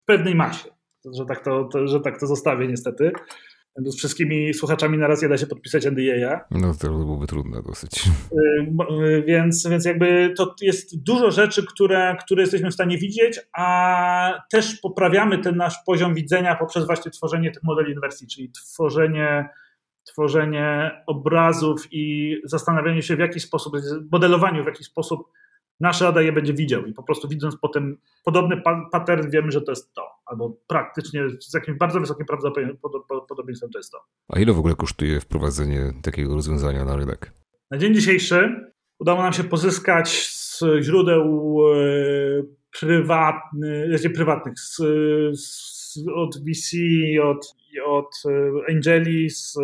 w 0.01 0.05
pewnej 0.05 0.35
masie, 0.35 0.69
że 1.13 1.25
tak 1.25 1.43
to, 1.43 1.63
to 1.63 1.87
że 1.87 1.99
tak 1.99 2.19
to 2.19 2.27
zostawię 2.27 2.67
niestety 2.67 3.11
z 3.77 3.95
wszystkimi 3.97 4.53
słuchaczami 4.53 4.97
naraz 4.97 5.21
nie 5.21 5.29
da 5.29 5.37
się 5.37 5.47
podpisać 5.47 5.85
NDA. 5.85 6.45
No 6.51 6.73
to 6.73 6.87
byłoby 6.87 7.27
trudne 7.27 7.61
dosyć. 7.63 8.09
Y, 8.91 9.23
więc, 9.27 9.67
więc 9.67 9.85
jakby 9.85 10.33
to 10.37 10.55
jest 10.61 11.03
dużo 11.03 11.31
rzeczy, 11.31 11.65
które, 11.65 12.17
które 12.25 12.41
jesteśmy 12.41 12.71
w 12.71 12.73
stanie 12.73 12.97
widzieć, 12.97 13.39
a 13.53 14.33
też 14.51 14.75
poprawiamy 14.75 15.37
ten 15.37 15.55
nasz 15.55 15.75
poziom 15.85 16.13
widzenia 16.13 16.55
poprzez 16.55 16.85
właśnie 16.85 17.11
tworzenie 17.11 17.51
tych 17.51 17.63
modeli 17.63 17.93
inwersji, 17.93 18.27
czyli 18.27 18.51
tworzenie, 18.51 19.49
tworzenie 20.03 20.91
obrazów 21.07 21.87
i 21.91 22.35
zastanawianie 22.43 23.01
się 23.01 23.15
w 23.15 23.19
jaki 23.19 23.39
sposób, 23.39 23.73
modelowaniu 24.11 24.63
w 24.63 24.67
jaki 24.67 24.83
sposób 24.83 25.27
nasz 25.79 26.01
rada 26.01 26.21
je 26.21 26.31
będzie 26.31 26.53
widział 26.53 26.85
i 26.85 26.93
po 26.93 27.03
prostu 27.03 27.27
widząc 27.27 27.57
potem 27.61 27.97
podobny 28.23 28.61
pattern 28.91 29.29
wiemy, 29.29 29.51
że 29.51 29.61
to 29.61 29.71
jest 29.71 29.93
to, 29.93 30.07
albo 30.25 30.57
praktycznie 30.67 31.29
z 31.39 31.53
jakimś 31.53 31.77
bardzo 31.77 31.99
wysokim 31.99 32.25
prawdopodobieństwem 32.25 33.69
to 33.69 33.79
jest 33.79 33.91
to. 33.91 34.05
A 34.29 34.39
ile 34.39 34.53
w 34.53 34.59
ogóle 34.59 34.75
kosztuje 34.75 35.19
wprowadzenie 35.19 35.93
takiego 36.03 36.35
rozwiązania 36.35 36.85
na 36.85 36.95
rynek? 36.95 37.31
Na 37.71 37.77
dzień 37.77 37.93
dzisiejszy 37.93 38.71
udało 38.99 39.23
nam 39.23 39.33
się 39.33 39.43
pozyskać 39.43 40.09
z 40.09 40.63
źródeł 40.81 41.57
e, 41.73 42.43
prywatnych, 42.79 43.89
znaczy 43.89 44.09
prywatnych, 44.09 44.59
z, 44.59 44.77
z, 45.39 45.97
od 46.15 46.37
VC, 46.37 46.77
od, 47.23 47.55
od 47.85 48.15
e, 48.25 48.51
Angeli, 48.73 49.29
z 49.29 49.57
e, 49.57 49.61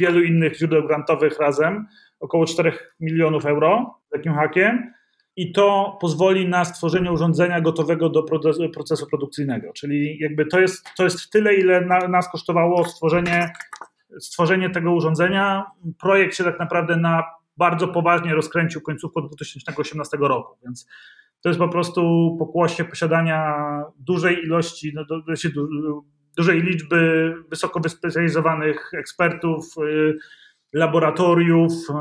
wielu 0.00 0.22
innych 0.22 0.58
źródeł 0.58 0.86
grantowych 0.86 1.38
razem, 1.38 1.86
około 2.20 2.46
4 2.46 2.72
milionów 3.00 3.46
euro 3.46 4.00
takim 4.12 4.34
hakiem 4.34 4.92
i 5.36 5.52
to 5.52 5.98
pozwoli 6.00 6.48
na 6.48 6.64
stworzenie 6.64 7.12
urządzenia 7.12 7.60
gotowego 7.60 8.08
do 8.08 8.22
procesu 8.74 9.06
produkcyjnego. 9.10 9.72
Czyli 9.72 10.18
jakby 10.18 10.46
to 10.46 10.60
jest, 10.60 10.86
to 10.96 11.04
jest 11.04 11.30
tyle, 11.30 11.54
ile 11.54 11.80
na, 11.80 11.98
nas 12.08 12.32
kosztowało 12.32 12.84
stworzenie, 12.84 13.52
stworzenie 14.18 14.70
tego 14.70 14.92
urządzenia. 14.92 15.64
Projekt 16.00 16.36
się 16.36 16.44
tak 16.44 16.58
naprawdę 16.58 16.96
na 16.96 17.22
bardzo 17.56 17.88
poważnie 17.88 18.34
rozkręcił 18.34 18.80
końcówką 18.80 19.20
2018 19.20 20.16
roku, 20.20 20.58
więc 20.64 20.88
to 21.40 21.48
jest 21.48 21.58
po 21.58 21.68
prostu 21.68 22.36
pokłosie 22.38 22.84
posiadania 22.84 23.54
dużej 23.98 24.44
ilości, 24.44 24.92
no, 24.94 25.04
do, 25.04 25.20
do, 25.20 25.34
dużej 26.36 26.62
liczby 26.62 27.34
wysoko 27.50 27.80
wyspecjalizowanych 27.80 28.90
ekspertów, 28.94 29.64
y, 29.78 30.18
laboratoriów, 30.74 31.72
y, 31.72 31.94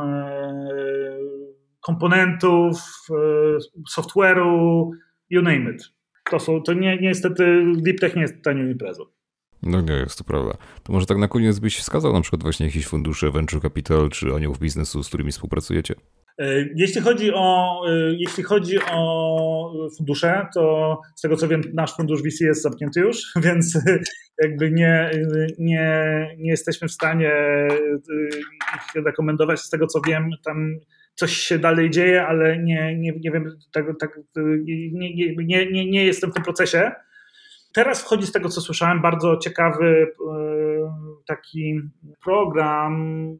komponentów, 1.81 2.77
e, 3.11 3.57
software'u, 3.95 4.89
you 5.29 5.41
name 5.41 5.71
it. 5.71 5.83
To 6.29 6.39
są, 6.39 6.61
to 6.61 6.73
nie, 6.73 6.97
niestety 7.01 7.63
Deep 7.77 7.99
Tech 7.99 8.15
nie 8.15 8.21
jest 8.21 8.41
tanią 8.43 8.65
imprezą. 8.65 9.03
No 9.63 9.81
nie, 9.81 9.93
jest 9.93 10.17
to 10.17 10.23
prawda. 10.23 10.57
To 10.83 10.93
może 10.93 11.05
tak 11.05 11.17
na 11.17 11.27
koniec 11.27 11.59
byś 11.59 11.77
wskazał 11.77 12.13
na 12.13 12.21
przykład 12.21 12.43
właśnie 12.43 12.65
jakieś 12.65 12.87
fundusze 12.87 13.31
venture 13.31 13.61
capital 13.61 14.09
czy 14.09 14.33
aniołów 14.35 14.59
biznesu, 14.59 15.03
z 15.03 15.07
którymi 15.07 15.31
współpracujecie? 15.31 15.95
E, 16.37 16.65
jeśli 16.75 17.01
chodzi, 17.01 17.33
o, 17.33 17.81
e, 17.89 18.13
jeśli 18.13 18.43
chodzi 18.43 18.77
o 18.91 19.89
fundusze, 19.97 20.47
to 20.53 21.01
z 21.15 21.21
tego 21.21 21.35
co 21.35 21.47
wiem, 21.47 21.61
nasz 21.73 21.95
fundusz 21.95 22.21
VC 22.21 22.41
jest 22.41 22.61
zamknięty 22.61 22.99
już, 22.99 23.17
więc 23.45 23.79
jakby 24.43 24.71
nie, 24.71 25.11
nie, 25.59 26.27
nie 26.37 26.49
jesteśmy 26.51 26.87
w 26.87 26.91
stanie 26.91 27.31
ich 28.75 29.05
rekomendować. 29.05 29.59
Z 29.59 29.69
tego 29.69 29.87
co 29.87 30.01
wiem, 30.07 30.29
tam 30.45 30.79
coś 31.15 31.31
się 31.31 31.59
dalej 31.59 31.89
dzieje, 31.89 32.25
ale 32.25 32.57
nie, 32.57 32.97
nie, 32.97 33.13
nie 33.19 33.31
wiem, 33.31 33.57
tak, 33.71 33.85
tak, 33.99 34.19
nie, 34.35 35.35
nie, 35.35 35.65
nie, 35.71 35.89
nie 35.89 36.05
jestem 36.05 36.31
w 36.31 36.33
tym 36.33 36.43
procesie. 36.43 36.91
Teraz 37.73 38.01
wchodzi 38.01 38.27
z 38.27 38.31
tego, 38.31 38.49
co 38.49 38.61
słyszałem, 38.61 39.01
bardzo 39.01 39.37
ciekawy 39.37 39.85
e, 39.85 40.07
taki 41.27 41.81
program 42.23 42.93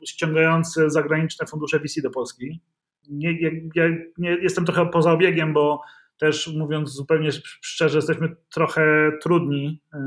ściągający 0.06 0.90
zagraniczne 0.90 1.48
fundusze 1.48 1.80
VC 1.80 2.02
do 2.02 2.10
Polski. 2.10 2.62
Nie, 3.10 3.42
ja, 3.76 3.84
nie, 4.18 4.30
jestem 4.42 4.66
trochę 4.66 4.86
poza 4.86 5.12
obiegiem, 5.12 5.54
bo 5.54 5.82
też 6.18 6.48
mówiąc 6.58 6.90
zupełnie 6.90 7.30
szczerze, 7.62 7.98
jesteśmy 7.98 8.36
trochę 8.54 9.12
trudni. 9.22 9.82
E, 9.94 10.00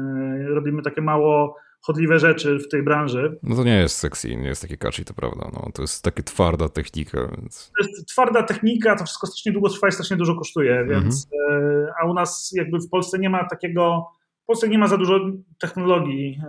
robimy 0.48 0.82
takie 0.82 1.02
mało 1.02 1.56
chodliwe 1.80 2.18
rzeczy 2.18 2.58
w 2.58 2.68
tej 2.68 2.82
branży. 2.82 3.38
No 3.42 3.56
to 3.56 3.64
nie 3.64 3.76
jest 3.76 3.96
sexy, 3.96 4.36
nie 4.36 4.48
jest 4.48 4.62
takie 4.62 4.76
catchy, 4.76 5.04
to 5.04 5.14
prawda. 5.14 5.50
No, 5.52 5.68
to 5.74 5.82
jest 5.82 6.04
taka 6.04 6.22
twarda 6.22 6.68
technika, 6.68 7.18
więc... 7.38 7.72
To 7.78 7.84
jest 7.88 8.08
twarda 8.08 8.42
technika, 8.42 8.96
to 8.96 9.04
wszystko 9.04 9.26
strasznie 9.26 9.52
długo 9.52 9.68
trwa 9.68 9.88
i 9.88 9.92
strasznie 9.92 10.16
dużo 10.16 10.34
kosztuje, 10.34 10.78
Mhm. 10.78 11.02
więc 11.02 11.28
e, 11.50 11.86
a 12.02 12.06
u 12.06 12.14
nas 12.14 12.52
jakby 12.56 12.78
w 12.78 12.88
Polsce 12.88 13.18
nie 13.18 13.30
ma 13.30 13.44
takiego, 13.48 14.06
w 14.42 14.46
Polsce 14.46 14.68
nie 14.68 14.78
ma 14.78 14.86
za 14.86 14.96
dużo 14.96 15.20
technologii, 15.60 16.40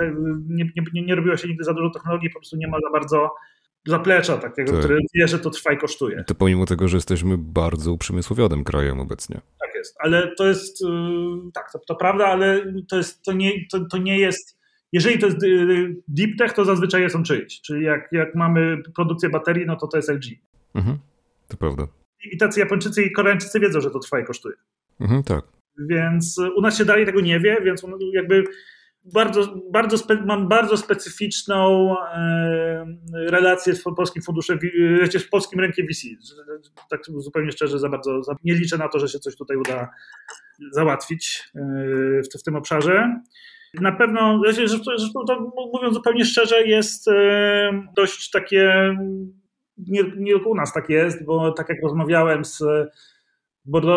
e, 0.00 0.12
nie, 0.48 0.64
nie, 0.94 1.02
nie 1.02 1.14
robiło 1.14 1.36
się 1.36 1.48
nigdy 1.48 1.64
za 1.64 1.74
dużo 1.74 1.90
technologii, 1.90 2.30
po 2.30 2.38
prostu 2.40 2.56
nie 2.56 2.68
ma 2.68 2.78
za 2.86 2.90
bardzo 2.90 3.30
zaplecza 3.86 4.38
takiego, 4.38 4.72
Tak. 4.72 4.80
które 4.80 4.98
wie, 5.14 5.28
że 5.28 5.38
to 5.38 5.50
trwa 5.50 5.72
i 5.72 5.78
kosztuje. 5.78 6.24
To 6.26 6.34
pomimo 6.34 6.66
tego, 6.66 6.88
że 6.88 6.96
jesteśmy 6.96 7.38
bardzo 7.38 7.92
uprzemysłowionym 7.92 8.64
krajem 8.64 9.00
obecnie. 9.00 9.40
Tak 9.60 9.74
jest, 9.74 9.96
ale 10.00 10.34
to 10.36 10.48
jest, 10.48 10.82
y, 10.82 10.86
tak, 11.54 11.72
to, 11.72 11.78
to 11.78 11.94
prawda, 11.94 12.26
ale 12.26 12.72
to, 12.90 12.96
jest, 12.96 13.22
to, 13.22 13.32
nie, 13.32 13.52
to, 13.70 13.84
to 13.90 13.98
nie 13.98 14.18
jest, 14.18 14.58
jeżeli 14.92 15.18
to 15.18 15.26
jest 15.26 15.42
y, 15.42 15.96
deep 16.08 16.38
tech, 16.38 16.52
to 16.52 16.64
zazwyczaj 16.64 17.10
są 17.10 17.22
czyjś, 17.22 17.60
czyli 17.60 17.84
jak, 17.84 18.08
jak 18.12 18.34
mamy 18.34 18.82
produkcję 18.94 19.28
baterii, 19.30 19.66
no 19.66 19.76
to 19.76 19.86
to 19.86 19.96
jest 19.96 20.08
LG. 20.08 20.24
Mhm. 20.74 20.98
To 21.48 21.56
prawda. 21.56 21.86
I 22.32 22.36
tacy 22.36 22.60
Japończycy 22.60 23.02
i 23.02 23.12
Koreańczycy 23.12 23.60
wiedzą, 23.60 23.80
że 23.80 23.90
to 23.90 23.98
trwa 23.98 24.20
i 24.20 24.24
kosztuje. 24.24 24.56
Mhm, 25.00 25.22
tak. 25.22 25.44
Więc 25.78 26.38
u 26.56 26.60
nas 26.60 26.78
się 26.78 26.84
dalej 26.84 27.06
tego 27.06 27.20
nie 27.20 27.40
wie, 27.40 27.58
więc 27.64 27.82
jakby 28.12 28.44
bardzo, 29.04 29.54
bardzo 29.72 29.98
spe, 29.98 30.16
mam 30.26 30.48
bardzo 30.48 30.76
specyficzną 30.76 31.94
e, 32.14 32.86
relację 33.12 33.74
z 33.74 33.82
polskim 33.96 34.22
funduszem, 34.22 34.58
e, 35.02 35.18
z 35.18 35.28
polskim 35.28 35.60
rynkiem 35.60 35.86
VC. 35.86 36.08
Tak 36.90 37.00
zupełnie 37.06 37.52
szczerze, 37.52 37.78
za 37.78 37.88
bardzo 37.88 38.22
za, 38.22 38.36
nie 38.44 38.54
liczę 38.54 38.78
na 38.78 38.88
to, 38.88 38.98
że 38.98 39.08
się 39.08 39.18
coś 39.18 39.36
tutaj 39.36 39.56
uda 39.56 39.90
załatwić 40.72 41.50
e, 41.54 41.60
w, 42.22 42.40
w 42.40 42.42
tym 42.42 42.56
obszarze. 42.56 43.20
Na 43.80 43.92
pewno, 43.92 44.40
zresztą, 44.44 45.24
to 45.26 45.52
mówiąc 45.72 45.94
zupełnie 45.94 46.24
szczerze, 46.24 46.66
jest 46.66 47.06
dość 47.96 48.30
takie, 48.30 48.96
nie, 49.78 50.02
nie 50.16 50.32
tylko 50.32 50.50
u 50.50 50.54
nas 50.54 50.72
tak 50.72 50.88
jest, 50.88 51.24
bo 51.24 51.52
tak 51.52 51.68
jak 51.68 51.82
rozmawiałem 51.82 52.44
z 52.44 52.62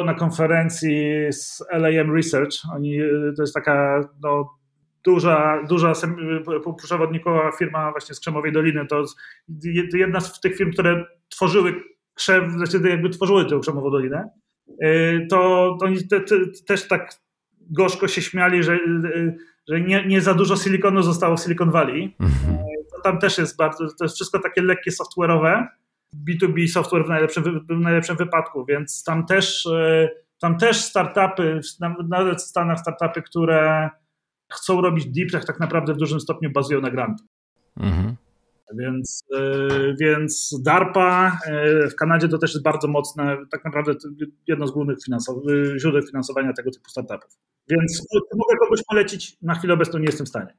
na 0.06 0.14
konferencji 0.14 1.14
z 1.32 1.64
LAM 1.72 2.16
Research. 2.16 2.58
Oni, 2.76 3.00
to 3.36 3.44
jest 3.44 3.54
taka 3.54 4.04
no, 4.24 4.50
duża, 5.06 5.64
duża 5.70 5.94
sem- 5.94 6.18
przewodnikowa 6.78 7.52
firma 7.52 7.92
właśnie 7.92 8.16
z 8.16 8.20
Krzemowej 8.20 8.52
Doliny. 8.52 8.86
To 8.88 9.04
jedna 9.94 10.20
z 10.20 10.40
tych 10.42 10.56
firm, 10.58 10.72
które 10.72 11.06
tworzyły 11.30 11.84
krzew, 12.14 12.52
znaczy 12.52 12.90
jakby 12.90 13.10
tworzyły 13.10 13.46
tę 13.46 13.60
Krzemową 13.60 13.92
Dolinę. 13.92 14.30
Yy, 14.82 15.28
To, 15.30 15.38
to 15.80 15.86
oni 15.86 16.08
te, 16.08 16.20
te, 16.22 16.36
też 16.68 16.88
tak 16.88 17.14
gorzko 17.62 18.08
się 18.08 18.22
śmiali, 18.22 18.64
że, 18.64 18.80
że 19.68 19.82
nie, 19.82 20.06
nie 20.06 20.22
za 20.22 20.34
dużo 20.34 20.56
silikonu 20.56 21.02
zostało 21.04 21.38
w 21.38 21.40
Silicon 21.40 21.72
Valley. 21.72 22.16
Mhm. 22.20 22.58
To 22.96 23.02
tam 23.04 23.20
też 23.20 23.38
jest 23.38 23.58
bardzo, 23.58 23.88
to 24.00 24.06
jest 24.06 24.16
wszystko 24.16 24.40
takie 24.40 24.62
lekkie 24.62 24.92
software'owe. 24.92 25.68
B2B 26.30 26.68
software 26.68 27.06
w 27.06 27.10
najlepszym, 27.10 27.44
w 27.70 27.80
najlepszym 27.80 28.16
wypadku, 28.18 28.66
więc 28.66 29.04
tam 29.04 29.26
też, 29.26 29.68
tam 30.42 30.58
też 30.58 30.78
startupy, 30.82 31.60
na- 31.80 31.96
nawet 32.10 32.38
w 32.38 32.42
Stanach 32.46 32.80
startupy, 32.80 33.22
które 33.22 33.90
chcą 34.56 34.82
robić 34.82 35.06
deep 35.06 35.32
tech, 35.32 35.46
tak 35.46 35.60
naprawdę 35.60 35.94
w 35.94 35.98
dużym 35.98 36.20
stopniu 36.20 36.52
bazują 36.52 36.82
na 36.82 36.92
grantach. 36.92 37.28
Mhm. 37.78 38.16
Więc, 38.80 39.24
e, 39.36 39.68
więc 40.00 40.60
DARPA 40.62 41.40
e, 41.46 41.88
w 41.90 41.96
Kanadzie 41.96 42.28
to 42.30 42.38
też 42.38 42.54
jest 42.54 42.64
bardzo 42.64 42.88
mocne, 42.88 43.38
tak 43.52 43.66
naprawdę 43.66 43.94
jedno 44.48 44.68
z 44.68 44.72
głównych 44.72 44.98
finansow- 45.10 45.80
źródeł 45.80 46.02
finansowania 46.02 46.54
tego 46.54 46.72
typu 46.72 46.90
startupów. 46.90 47.38
Więc 47.70 48.08
mogę 48.36 48.58
kogoś 48.60 48.80
polecić, 48.90 49.38
na 49.42 49.56
chwilę 49.56 49.74
obecną 49.74 50.00
nie 50.00 50.06
jestem 50.06 50.26
w 50.26 50.30
stanie. 50.30 50.58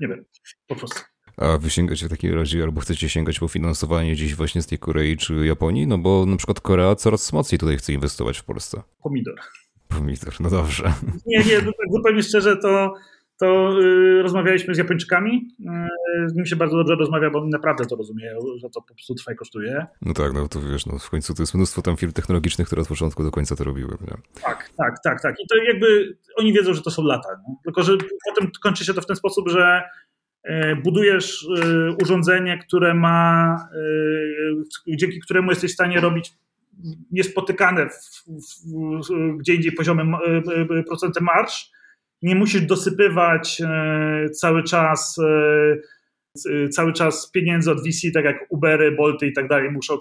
Nie 0.00 0.08
wiem, 0.08 0.24
po 0.66 0.76
prostu. 0.76 1.00
A 1.36 1.58
wy 1.58 1.70
sięgacie 1.70 2.06
w 2.06 2.10
takim 2.10 2.34
razie, 2.34 2.62
albo 2.62 2.80
chcecie 2.80 3.08
sięgać 3.08 3.38
po 3.38 3.48
finansowanie 3.48 4.12
gdzieś 4.12 4.34
właśnie 4.34 4.62
z 4.62 4.66
tej 4.66 4.78
Korei 4.78 5.16
czy 5.16 5.46
Japonii? 5.46 5.86
No 5.86 5.98
bo 5.98 6.26
na 6.26 6.36
przykład 6.36 6.60
Korea 6.60 6.94
coraz 6.94 7.32
mocniej 7.32 7.58
tutaj 7.58 7.76
chce 7.76 7.92
inwestować 7.92 8.38
w 8.38 8.44
Polsce. 8.44 8.82
Pomidor. 9.02 9.34
Pomidor, 9.88 10.34
no 10.40 10.50
dobrze. 10.50 10.92
Nie, 11.26 11.38
nie, 11.38 11.60
zupełnie 11.92 12.22
szczerze 12.22 12.56
to, 12.56 12.94
to 13.40 13.80
y, 13.80 14.22
rozmawialiśmy 14.22 14.74
z 14.74 14.78
Japończykami. 14.78 15.48
Y, 16.24 16.28
z 16.28 16.34
nimi 16.34 16.48
się 16.48 16.56
bardzo 16.56 16.76
dobrze 16.76 16.94
rozmawia, 16.94 17.30
bo 17.30 17.38
oni 17.38 17.50
naprawdę 17.50 17.86
to 17.86 17.96
rozumieją, 17.96 18.38
że 18.56 18.70
to 18.70 18.82
po 18.82 18.94
prostu 18.94 19.14
trwa 19.14 19.32
i 19.32 19.36
kosztuje. 19.36 19.86
No 20.02 20.14
tak, 20.14 20.32
no 20.32 20.48
to 20.48 20.60
wiesz, 20.60 20.86
no 20.86 20.98
w 20.98 21.10
końcu 21.10 21.34
to 21.34 21.42
jest 21.42 21.54
mnóstwo 21.54 21.82
tam 21.82 21.96
firm 21.96 22.12
technologicznych, 22.12 22.66
które 22.66 22.82
od 22.82 22.88
początku 22.88 23.24
do 23.24 23.30
końca 23.30 23.56
to 23.56 23.64
robiły. 23.64 23.96
Nie? 24.00 24.42
Tak, 24.42 24.70
tak, 24.76 24.94
tak, 25.04 25.22
tak. 25.22 25.34
I 25.40 25.46
to 25.46 25.56
jakby 25.56 26.16
oni 26.36 26.52
wiedzą, 26.52 26.74
że 26.74 26.82
to 26.82 26.90
są 26.90 27.02
lata. 27.02 27.28
Tylko, 27.64 27.82
że 27.82 27.92
potem 28.28 28.50
kończy 28.62 28.84
się 28.84 28.94
to 28.94 29.00
w 29.00 29.06
ten 29.06 29.16
sposób, 29.16 29.48
że 29.48 29.82
y, 30.48 30.76
budujesz 30.76 31.46
urządzenie, 32.02 32.58
które 32.58 32.94
ma, 32.94 33.56
dzięki 34.86 35.20
któremu 35.20 35.50
jesteś 35.50 35.70
w 35.70 35.74
stanie 35.74 36.00
robić 36.00 36.32
niespotykane 37.10 37.88
w, 37.88 37.92
w, 38.26 38.68
w, 39.08 39.36
gdzie 39.38 39.54
indziej 39.54 39.72
poziomem 39.72 40.14
procenty 40.88 41.20
marsz. 41.20 41.74
Nie 42.24 42.34
musisz 42.34 42.62
dosypywać 42.62 43.60
e, 43.60 44.30
cały 44.30 44.62
czas 44.62 45.18
e, 45.18 45.76
e, 46.50 46.68
cały 46.68 46.92
czas 46.92 47.30
pieniędzy 47.30 47.70
od 47.70 47.80
VC, 47.80 48.12
tak 48.14 48.24
jak 48.24 48.46
Ubery, 48.48 48.92
Bolty 48.92 49.26
i 49.26 49.32
tak 49.32 49.48
dalej, 49.48 49.70
muszą, 49.70 49.98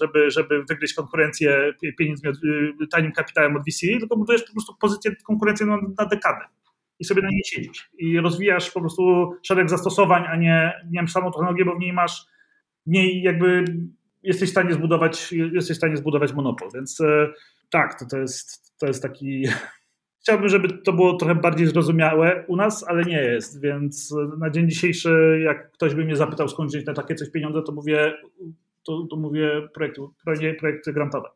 żeby, 0.00 0.30
żeby 0.30 0.64
wygryźć 0.64 0.94
konkurencję 0.94 1.72
pie- 1.82 1.94
pieniędzmi, 1.98 2.30
od, 2.30 2.36
tanim 2.90 3.12
kapitałem 3.12 3.56
od 3.56 3.62
VC, 3.62 3.80
tylko 3.80 4.16
budujesz 4.16 4.42
po 4.42 4.52
prostu 4.52 4.74
pozycję, 4.80 5.16
konkurencję 5.26 5.66
na, 5.66 5.76
na 5.98 6.06
dekadę 6.06 6.44
i 6.98 7.04
sobie 7.04 7.22
na 7.22 7.28
niej 7.28 7.42
siedzisz. 7.46 7.90
I 7.98 8.20
rozwijasz 8.20 8.70
po 8.70 8.80
prostu 8.80 9.32
szereg 9.42 9.70
zastosowań, 9.70 10.24
a 10.28 10.36
nie, 10.36 10.72
nie 10.90 10.98
wiem, 10.98 11.08
samą 11.08 11.32
technologię, 11.32 11.64
bo 11.64 11.76
w 11.76 11.80
niej 11.80 11.92
masz, 11.92 12.26
w 12.86 12.90
niej 12.90 13.22
jakby 13.22 13.64
jesteś 14.22 14.48
w 14.48 14.52
stanie 14.52 14.72
zbudować, 14.72 15.32
jesteś 15.32 15.76
w 15.76 15.80
stanie 15.80 15.96
zbudować 15.96 16.32
monopol, 16.32 16.68
więc 16.74 16.98
tak, 17.70 17.98
to, 17.98 18.06
to, 18.06 18.18
jest, 18.18 18.78
to 18.78 18.86
jest 18.86 19.02
taki... 19.02 19.42
Chciałbym, 20.26 20.48
żeby 20.48 20.68
to 20.68 20.92
było 20.92 21.16
trochę 21.16 21.34
bardziej 21.34 21.66
zrozumiałe 21.66 22.44
u 22.48 22.56
nas, 22.56 22.84
ale 22.88 23.04
nie 23.04 23.22
jest, 23.22 23.60
więc 23.60 24.14
na 24.38 24.50
dzień 24.50 24.70
dzisiejszy, 24.70 25.40
jak 25.44 25.72
ktoś 25.72 25.94
by 25.94 26.04
mnie 26.04 26.16
zapytał, 26.16 26.48
skąd 26.48 26.70
wziąć 26.70 26.86
na 26.86 26.94
takie 26.94 27.14
coś 27.14 27.30
pieniądze, 27.30 27.62
to 27.62 27.72
mówię, 27.72 28.14
to, 28.82 29.06
to 29.10 29.16
mówię 29.16 29.68
projekty, 29.74 30.00
projekty, 30.58 30.92
grantowe. 30.92 31.28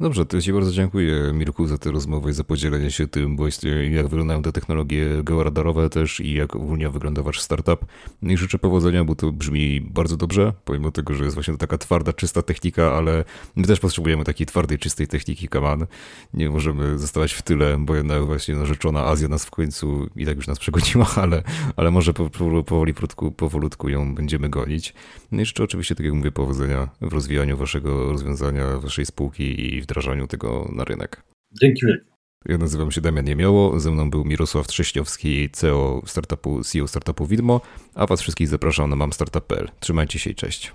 Dobrze, 0.00 0.26
to 0.26 0.40
Ci 0.40 0.52
bardzo 0.52 0.72
dziękuję 0.72 1.32
Mirku 1.34 1.66
za 1.66 1.78
tę 1.78 1.90
rozmowę 1.90 2.30
i 2.30 2.32
za 2.32 2.44
podzielenie 2.44 2.90
się 2.90 3.06
tym, 3.06 3.36
właśnie 3.36 3.70
jak 3.70 4.08
wyglądają 4.08 4.42
te 4.42 4.52
technologie 4.52 5.06
georadarowe 5.24 5.90
też 5.90 6.20
i 6.20 6.34
jak 6.34 6.56
ogólnie 6.56 6.88
wygląda 6.88 7.22
Wasz 7.22 7.40
startup. 7.40 7.84
No 8.22 8.32
I 8.32 8.36
życzę 8.36 8.58
powodzenia, 8.58 9.04
bo 9.04 9.14
to 9.14 9.32
brzmi 9.32 9.80
bardzo 9.80 10.16
dobrze, 10.16 10.52
pomimo 10.64 10.90
tego, 10.90 11.14
że 11.14 11.24
jest 11.24 11.34
właśnie 11.34 11.56
taka 11.56 11.78
twarda, 11.78 12.12
czysta 12.12 12.42
technika, 12.42 12.92
ale 12.92 13.24
my 13.56 13.66
też 13.66 13.80
potrzebujemy 13.80 14.24
takiej 14.24 14.46
twardej, 14.46 14.78
czystej 14.78 15.06
techniki, 15.06 15.48
kaman. 15.48 15.86
Nie 16.34 16.50
możemy 16.50 16.98
zostawać 16.98 17.32
w 17.32 17.42
tyle, 17.42 17.76
bo 17.78 17.94
jednak 17.94 18.24
właśnie 18.24 18.54
narzeczona 18.54 19.06
Azja 19.06 19.28
nas 19.28 19.44
w 19.44 19.50
końcu 19.50 20.08
i 20.16 20.26
tak 20.26 20.36
już 20.36 20.46
nas 20.46 20.58
przegoniła, 20.58 21.06
ale, 21.22 21.42
ale 21.76 21.90
może 21.90 22.14
po- 22.14 22.30
po- 22.30 22.62
powoli, 22.62 22.94
powolutku, 22.94 23.32
powolutku 23.32 23.88
ją 23.88 24.14
będziemy 24.14 24.48
gonić. 24.48 24.94
No 25.32 25.42
i 25.42 25.44
życzę 25.44 25.64
oczywiście, 25.64 25.94
tak 25.94 26.06
jak 26.06 26.14
mówię, 26.14 26.32
powodzenia 26.32 26.88
w 27.00 27.12
rozwijaniu 27.12 27.56
Waszego 27.56 28.12
rozwiązania, 28.12 28.78
Waszej 28.78 29.06
spółki 29.06 29.74
i 29.74 29.83
wdrażaniu 29.84 30.26
tego 30.26 30.70
na 30.72 30.84
rynek. 30.84 31.22
Dzięki 31.62 31.86
wielkie. 31.86 32.14
Ja 32.48 32.58
nazywam 32.58 32.92
się 32.92 33.00
Damian 33.00 33.24
Niemioło, 33.24 33.80
ze 33.80 33.90
mną 33.90 34.10
był 34.10 34.24
Mirosław 34.24 34.66
Trześniowski, 34.66 35.50
CEO 35.50 36.02
startupu, 36.06 36.64
CEO 36.64 36.88
startupu 36.88 37.26
Widmo, 37.26 37.60
a 37.94 38.06
Was 38.06 38.20
wszystkich 38.20 38.48
zapraszam 38.48 38.90
na 38.90 38.96
mamstartup.pl. 38.96 39.68
Trzymajcie 39.80 40.18
się 40.18 40.30
i 40.30 40.34
cześć. 40.34 40.72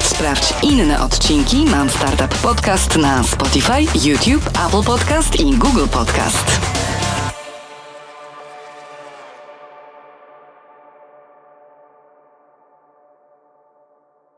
Sprawdź 0.00 0.54
inne 0.62 1.00
odcinki 1.00 1.56
Mam 1.64 1.90
Startup 1.90 2.42
Podcast 2.42 2.96
na 2.96 3.22
Spotify, 3.22 4.08
YouTube, 4.08 4.46
Apple 4.66 4.82
Podcast 4.86 5.40
i 5.40 5.58
Google 5.58 5.88
Podcast. 5.92 6.77